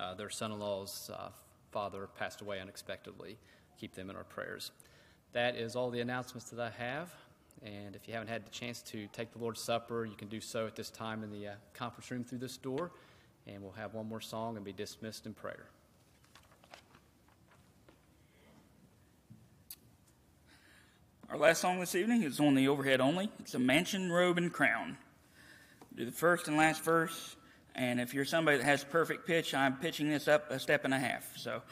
uh, 0.00 0.14
their 0.14 0.30
son 0.30 0.50
in 0.50 0.58
law's 0.58 1.08
uh, 1.14 1.28
father, 1.70 2.08
passed 2.18 2.40
away 2.40 2.58
unexpectedly. 2.60 3.38
Keep 3.78 3.94
them 3.94 4.10
in 4.10 4.16
our 4.16 4.24
prayers. 4.24 4.72
That 5.32 5.54
is 5.54 5.76
all 5.76 5.90
the 5.90 6.00
announcements 6.00 6.50
that 6.50 6.58
I 6.58 6.70
have. 6.70 7.14
And 7.62 7.94
if 7.94 8.08
you 8.08 8.14
haven't 8.14 8.28
had 8.28 8.44
the 8.44 8.50
chance 8.50 8.82
to 8.82 9.06
take 9.12 9.30
the 9.30 9.38
Lord's 9.38 9.60
Supper, 9.60 10.04
you 10.04 10.16
can 10.16 10.26
do 10.26 10.40
so 10.40 10.66
at 10.66 10.74
this 10.74 10.90
time 10.90 11.22
in 11.22 11.30
the 11.30 11.50
conference 11.72 12.10
room 12.10 12.24
through 12.24 12.38
this 12.38 12.56
door. 12.56 12.90
And 13.46 13.62
we'll 13.62 13.72
have 13.72 13.94
one 13.94 14.08
more 14.08 14.20
song 14.20 14.56
and 14.56 14.64
be 14.64 14.72
dismissed 14.72 15.24
in 15.26 15.34
prayer. 15.34 15.66
Our 21.30 21.38
last 21.38 21.60
song 21.60 21.78
this 21.78 21.94
evening 21.94 22.24
is 22.24 22.40
on 22.40 22.56
the 22.56 22.66
overhead 22.66 23.00
only. 23.00 23.30
It's 23.38 23.54
a 23.54 23.58
mansion, 23.60 24.10
robe, 24.10 24.36
and 24.36 24.52
crown. 24.52 24.98
Do 25.94 26.04
the 26.04 26.10
first 26.10 26.48
and 26.48 26.56
last 26.56 26.82
verse, 26.82 27.36
and 27.76 28.00
if 28.00 28.12
you're 28.12 28.24
somebody 28.24 28.56
that 28.56 28.64
has 28.64 28.82
perfect 28.82 29.28
pitch, 29.28 29.54
I'm 29.54 29.76
pitching 29.76 30.08
this 30.08 30.26
up 30.26 30.50
a 30.50 30.58
step 30.58 30.84
and 30.84 30.92
a 30.92 30.98
half. 30.98 31.30
So, 31.36 31.62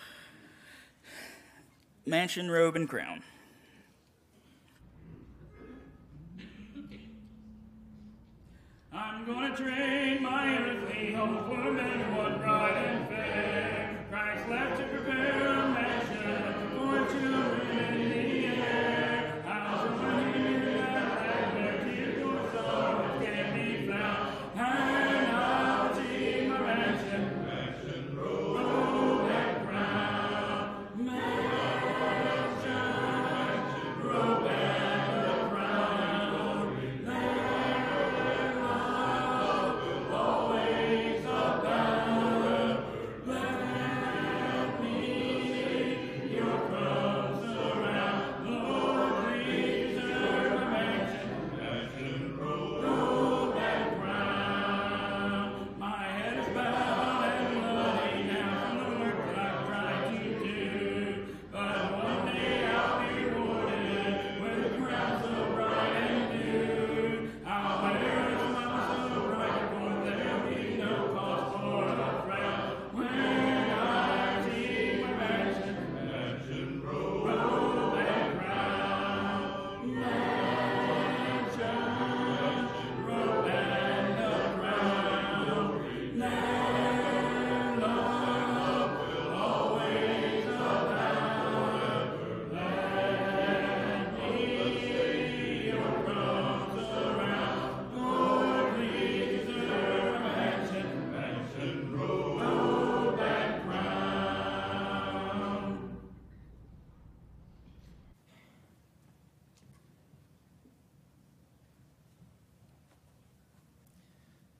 mansion, 2.06 2.48
robe, 2.48 2.76
and 2.76 2.88
crown. 2.88 3.24
I'm 8.92 9.26
gonna 9.26 9.56
train 9.56 10.22
my 10.22 10.56
earthly 10.56 11.14
hope 11.14 11.48
for 11.48 11.72
many 11.72 12.16
one 12.16 12.38
bright 12.38 12.76
and 12.76 13.09
fair. 13.09 13.18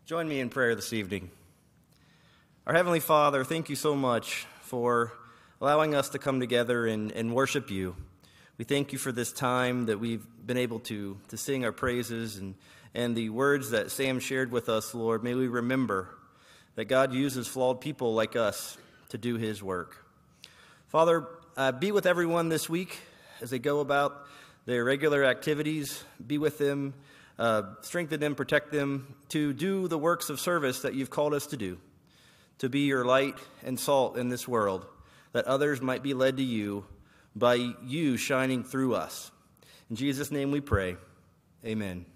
Join 0.09 0.27
me 0.27 0.41
in 0.41 0.49
prayer 0.49 0.75
this 0.75 0.95
evening. 0.95 1.31
Our 2.67 2.73
Heavenly 2.73 2.99
Father, 2.99 3.45
thank 3.45 3.69
you 3.69 3.77
so 3.77 3.95
much 3.95 4.47
for 4.63 5.13
allowing 5.61 5.95
us 5.95 6.09
to 6.09 6.19
come 6.19 6.41
together 6.41 6.87
and, 6.87 7.13
and 7.13 7.35
worship 7.35 7.71
you. 7.71 7.95
We 8.57 8.65
thank 8.65 8.95
you 8.95 8.99
for 8.99 9.13
this 9.13 9.33
time 9.33 9.85
that 9.85 10.01
we've 10.01 10.27
been 10.47 10.57
able 10.57 10.79
to, 10.81 11.19
to 11.29 11.37
sing 11.37 11.63
our 11.67 11.73
praises 11.73 12.39
and, 12.39 12.55
and 12.95 13.15
the 13.15 13.29
words 13.29 13.73
that 13.73 13.91
Sam 13.91 14.19
shared 14.19 14.51
with 14.51 14.71
us, 14.71 14.95
Lord. 14.95 15.23
May 15.23 15.35
we 15.35 15.47
remember 15.47 16.09
that 16.77 16.87
God 16.87 17.13
uses 17.13 17.47
flawed 17.47 17.83
people 17.83 18.15
like 18.15 18.35
us 18.35 18.79
to 19.11 19.19
do 19.19 19.37
his 19.37 19.63
work. 19.63 20.07
Father, 20.87 21.27
uh, 21.55 21.73
be 21.73 21.93
with 21.93 22.07
everyone 22.07 22.49
this 22.49 22.67
week 22.67 22.99
as 23.43 23.51
they 23.51 23.59
go 23.59 23.81
about 23.81 24.25
their 24.65 24.85
regular 24.85 25.27
activities. 25.27 26.03
Be 26.27 26.39
with 26.39 26.57
them, 26.57 26.95
uh, 27.39 27.63
strengthen 27.83 28.21
them, 28.21 28.35
protect 28.35 28.73
them 28.73 29.15
to 29.29 29.53
do 29.53 29.89
the 29.89 29.99
works 29.99 30.31
of 30.31 30.41
service 30.41 30.81
that 30.83 30.95
you've 30.95 31.11
called 31.11 31.35
us 31.35 31.47
to 31.49 31.57
do, 31.57 31.79
to 32.59 32.69
be 32.69 32.81
your 32.81 33.05
light 33.05 33.37
and 33.65 33.79
salt 33.79 34.17
in 34.17 34.29
this 34.29 34.49
world, 34.49 34.87
that 35.33 35.45
others 35.45 35.81
might 35.81 36.03
be 36.03 36.15
led 36.15 36.37
to 36.39 36.43
you 36.43 36.85
by 37.37 37.55
you 37.85 38.17
shining 38.17 38.65
through 38.65 38.95
us. 38.95 39.31
In 39.91 39.97
Jesus' 39.97 40.31
name 40.31 40.51
we 40.51 40.61
pray. 40.61 40.97
Amen. 41.65 42.07